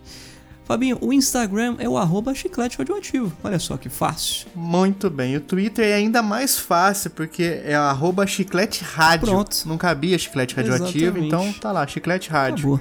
Fabinho, 0.71 0.99
o 1.01 1.13
Instagram 1.13 1.75
é 1.81 1.89
o 1.89 1.99
arroba 1.99 2.33
chiclete 2.33 2.79
radioativo. 2.79 3.33
Olha 3.43 3.59
só 3.59 3.77
que 3.77 3.89
fácil. 3.89 4.47
Muito 4.55 5.11
bem. 5.11 5.35
O 5.37 5.41
Twitter 5.41 5.85
é 5.85 5.95
ainda 5.95 6.23
mais 6.23 6.61
fácil, 6.61 7.11
porque 7.11 7.61
é 7.65 7.75
arroba 7.75 8.25
chiclete 8.25 8.85
rádio. 8.85 9.27
Pronto. 9.27 9.65
Não 9.67 9.77
cabia 9.77 10.17
chiclete 10.17 10.55
radioativo, 10.55 11.19
Exatamente. 11.19 11.27
então 11.27 11.53
tá 11.55 11.73
lá, 11.73 11.85
chiclete 11.89 12.31
rádio. 12.31 12.75
Acabou. 12.75 12.81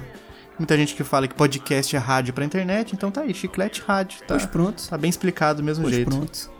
Muita 0.56 0.76
gente 0.76 0.94
que 0.94 1.02
fala 1.02 1.26
que 1.26 1.34
podcast 1.34 1.96
é 1.96 1.98
rádio 1.98 2.32
pra 2.32 2.44
internet, 2.44 2.92
então 2.94 3.10
tá 3.10 3.22
aí, 3.22 3.34
chiclete 3.34 3.82
rádio. 3.84 4.20
Tá, 4.24 4.36
Hoje 4.36 4.46
pronto. 4.46 4.88
tá 4.88 4.96
bem 4.96 5.10
explicado 5.10 5.60
do 5.60 5.64
mesmo 5.64 5.84
Hoje 5.84 5.96
jeito. 5.96 6.10
pronto. 6.10 6.59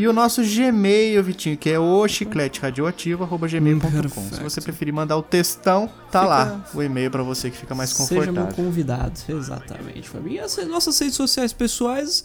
E 0.00 0.08
o 0.08 0.12
nosso 0.14 0.40
Gmail, 0.42 1.22
Vitinho, 1.22 1.58
que 1.58 1.68
é 1.68 1.78
o 1.78 2.08
chiclete 2.08 2.58
radioativo, 2.60 3.22
arroba 3.22 3.46
gmail.com. 3.46 4.28
Se 4.34 4.42
você 4.42 4.58
preferir 4.60 4.94
mandar 4.94 5.16
o 5.18 5.22
textão, 5.22 5.88
tá 6.10 6.20
Fica- 6.22 6.24
lá 6.26 6.66
o 6.74 6.82
e-mail 6.82 7.10
pra 7.10 7.22
você 7.22 7.50
que 7.50 7.56
fica 7.58 7.74
mais 7.74 7.90
Seja 7.90 8.14
meu 8.14 8.32
confortável. 8.32 8.54
convidado. 8.64 9.20
Exatamente, 9.28 10.08
Fabinho. 10.08 10.36
E 10.36 10.40
as 10.40 10.56
nossas 10.68 10.98
redes 10.98 11.16
sociais 11.16 11.52
pessoais, 11.52 12.24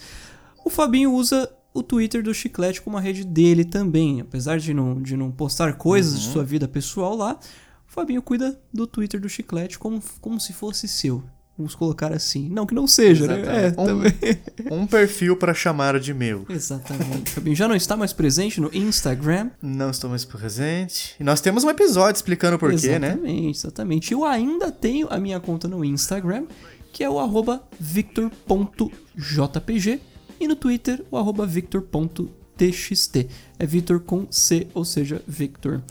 o 0.64 0.70
Fabinho 0.70 1.12
usa 1.12 1.52
o 1.74 1.84
Twitter 1.84 2.24
do 2.24 2.34
Chiclete 2.34 2.82
como 2.82 2.96
a 2.98 3.02
rede 3.02 3.26
dele 3.26 3.66
também. 3.66 4.22
Apesar 4.22 4.58
de 4.58 4.74
não, 4.74 5.02
de 5.02 5.18
não 5.18 5.30
postar 5.30 5.74
coisas 5.74 6.14
Uhum. 6.14 6.20
de 6.20 6.26
sua 6.34 6.44
vida 6.46 6.70
pessoal 6.70 7.14
lá, 7.14 7.38
o 7.90 7.92
Fabinho 7.92 8.22
cuida 8.22 8.58
do 8.74 8.88
Twitter 8.88 9.20
do 9.20 9.28
Chiclete 9.28 9.78
como, 9.78 10.02
como 10.22 10.40
se 10.40 10.54
fosse 10.54 10.88
seu. 10.88 11.22
Vamos 11.58 11.74
colocar 11.74 12.12
assim. 12.12 12.50
Não 12.50 12.66
que 12.66 12.76
não 12.76 12.86
seja, 12.86 13.28
né? 13.28 13.68
É. 13.68 13.82
Um- 13.82 13.86
também. 13.86 14.14
Um 14.72 14.86
perfil 14.86 15.38
pra 15.38 15.54
chamar 15.54 15.98
de 16.00 16.14
meu. 16.14 16.46
Exatamente. 16.50 17.32
Fabinho 17.32 17.56
já 17.56 17.68
não 17.68 17.76
está 17.76 17.96
mais 17.96 18.12
presente 18.12 18.60
no 18.60 18.70
Instagram. 18.74 19.52
Não 19.62 19.90
estou 19.90 20.10
mais 20.10 20.26
presente. 20.26 21.16
E 21.20 21.24
nós 21.24 21.40
temos 21.40 21.64
um 21.64 21.70
episódio 21.70 22.18
explicando 22.18 22.58
o 22.58 22.60
porquê, 22.60 23.00
né? 23.00 23.08
exatamente, 23.12 23.58
exatamente. 23.58 24.12
Eu 24.14 24.26
ainda 24.26 24.70
tenho 24.72 25.08
a 25.10 25.18
minha 25.18 25.40
conta 25.40 25.68
no 25.68 25.84
Instagram, 25.86 26.46
que 26.92 27.04
é 27.04 27.10
o 27.10 27.20
arroba 27.20 27.64
victor.jpg 27.80 30.00
e 30.40 30.48
no 30.48 30.56
Twitter 30.56 31.04
o 31.10 31.18
arroba 31.18 31.46
victor.txt. 31.46 33.28
É 33.58 33.66
Victor 33.66 34.02
com 34.02 34.28
C, 34.30 34.68
ou 34.74 34.84
seja, 34.84 35.22
Victor. 35.28 35.82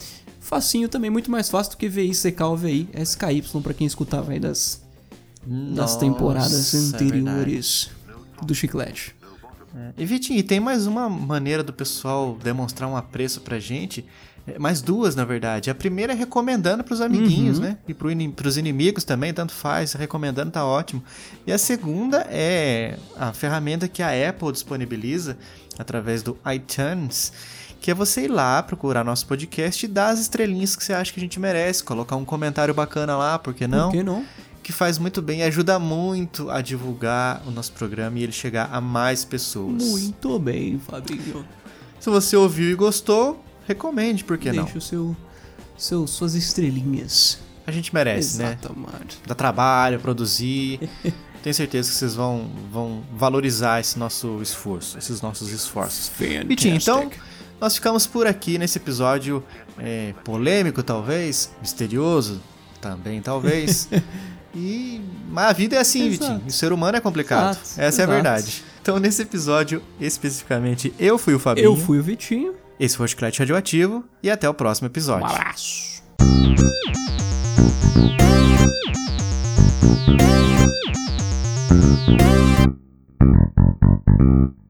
Facinho 0.41 0.89
também, 0.91 1.09
muito 1.11 1.31
mais 1.31 1.49
fácil 1.49 1.73
do 1.73 1.79
que 1.79 1.89
VI, 1.89 2.11
CK 2.11 2.41
ou 2.43 2.57
VI, 2.57 2.87
SKY, 3.03 3.43
pra 3.63 3.73
quem 3.73 3.87
escutava 3.87 4.33
aí 4.33 4.39
das, 4.39 4.83
das 5.47 5.97
temporadas 5.97 6.75
é 6.75 6.79
anteriores 6.79 7.91
do 8.43 8.55
Chiclete. 8.55 9.15
E 9.99 10.05
Vitinho, 10.05 10.39
e 10.39 10.43
tem 10.43 10.61
mais 10.61 10.87
uma 10.87 11.09
maneira 11.09 11.63
do 11.63 11.73
pessoal 11.73 12.39
demonstrar 12.43 12.89
um 12.89 12.97
apreço 12.97 13.41
pra 13.41 13.59
gente. 13.59 14.05
É, 14.47 14.59
Mais 14.59 14.81
duas, 14.81 15.17
na 15.17 15.25
verdade. 15.25 15.71
A 15.71 15.75
primeira 15.75 16.13
é 16.13 16.17
recomendando 16.17 16.85
pros 16.85 17.01
amiguinhos, 17.01 17.59
né? 17.59 17.79
E 17.89 17.95
pro 17.95 18.11
ini 18.11 18.29
pros 18.29 18.57
inimigos 18.57 19.03
também, 19.03 19.33
tanto 19.33 19.53
faz. 19.53 19.95
Recomendando 19.95 20.53
tá 20.53 20.65
ótimo. 20.65 21.03
E 21.47 21.53
a 21.53 21.59
segunda 21.59 22.27
é 22.31 22.99
a 23.17 23.33
ferramenta 23.33 23.89
que 23.89 24.03
a 24.03 24.29
Apple 24.29 24.53
disponibiliza 24.53 25.37
através 25.79 26.23
do 26.23 26.39
iTunes. 26.55 27.33
Que 27.81 27.91
é 27.91 27.95
você 27.95 28.25
ir 28.25 28.29
lá 28.29 28.63
procurar 28.63 29.05
nosso 29.05 29.27
podcast 29.27 29.85
e 29.85 29.89
dar 29.89 30.09
as 30.09 30.21
estrelinhas 30.21 30.77
que 30.77 30.85
você 30.85 30.93
acha 30.93 31.13
que 31.13 31.19
a 31.19 31.23
gente 31.23 31.41
merece. 31.41 31.83
Colocar 31.83 32.17
um 32.17 32.25
comentário 32.25 32.73
bacana 32.73 33.17
lá, 33.17 33.39
por 33.39 33.55
que 33.55 33.67
não? 33.67 33.91
Por 33.91 33.97
que 33.99 34.03
não? 34.03 34.25
Que 34.65 34.73
faz 34.73 34.99
muito 34.99 35.21
bem 35.21 35.41
e 35.41 35.43
ajuda 35.43 35.79
muito 35.79 36.51
a 36.51 36.63
divulgar 36.63 37.43
o 37.47 37.51
nosso 37.51 37.71
programa 37.73 38.19
e 38.19 38.23
ele 38.23 38.33
chegar 38.33 38.71
a 38.73 38.81
mais 38.81 39.23
pessoas. 39.23 39.85
Muito 39.85 40.39
bem, 40.39 40.81
Fabinho. 40.81 41.47
Se 42.01 42.09
você 42.09 42.35
ouviu 42.35 42.71
e 42.71 42.75
gostou, 42.75 43.45
recomende, 43.69 44.25
por 44.25 44.39
que 44.39 44.51
não? 44.51 44.65
Deixa 44.65 44.79
o 44.79 44.81
seu, 44.81 45.17
seu, 45.77 46.07
suas 46.07 46.35
estrelinhas. 46.35 47.39
A 47.67 47.71
gente 47.71 47.93
merece, 47.95 48.39
né? 48.39 48.57
Exatamente. 48.59 49.19
Dá 49.27 49.35
trabalho, 49.35 50.01
produzir. 50.01 50.81
Tenho 51.43 51.55
certeza 51.55 51.91
que 51.91 51.97
vocês 51.97 52.15
vão, 52.15 52.51
vão 52.73 53.05
valorizar 53.15 53.81
esse 53.81 53.99
nosso 53.99 54.41
esforço, 54.41 54.97
esses 54.97 55.21
nossos 55.21 55.53
esforços. 55.53 56.11
Vitinho, 56.47 56.77
então, 56.77 57.11
nós 57.61 57.75
ficamos 57.75 58.07
por 58.07 58.27
aqui 58.27 58.57
nesse 58.57 58.79
episódio 58.79 59.45
é, 59.79 60.15
polêmico, 60.25 60.83
talvez, 60.83 61.55
misterioso, 61.61 62.41
também, 62.81 63.21
talvez. 63.21 63.91
e 64.55 65.01
mas 65.31 65.51
a 65.51 65.53
vida 65.53 65.77
é 65.77 65.81
assim, 65.81 66.09
Exato. 66.09 66.33
Vitinho. 66.33 66.49
O 66.49 66.53
ser 66.53 66.73
humano 66.73 66.97
é 66.97 67.01
complicado. 67.01 67.53
Exato, 67.53 67.67
Essa 67.67 67.81
é 67.81 67.85
a 67.85 67.89
exato. 67.89 68.11
verdade. 68.13 68.65
Então, 68.81 68.99
nesse 68.99 69.23
episódio, 69.23 69.83
especificamente, 70.01 70.93
eu 70.99 71.19
fui 71.19 71.35
o 71.35 71.39
Fabinho. 71.39 71.65
Eu 71.65 71.77
fui 71.77 71.99
o 71.99 72.03
Vitinho. 72.03 72.55
Esse 72.79 72.97
foi 72.97 73.07
o 73.07 73.09
Chiclete 73.09 73.39
Radioativo. 73.39 74.05
E 74.23 74.31
até 74.31 74.49
o 74.49 74.55
próximo 74.55 74.87
episódio. 74.87 75.27
Um 75.27 75.31
abraço. 75.31 75.95
Thank 84.17 84.64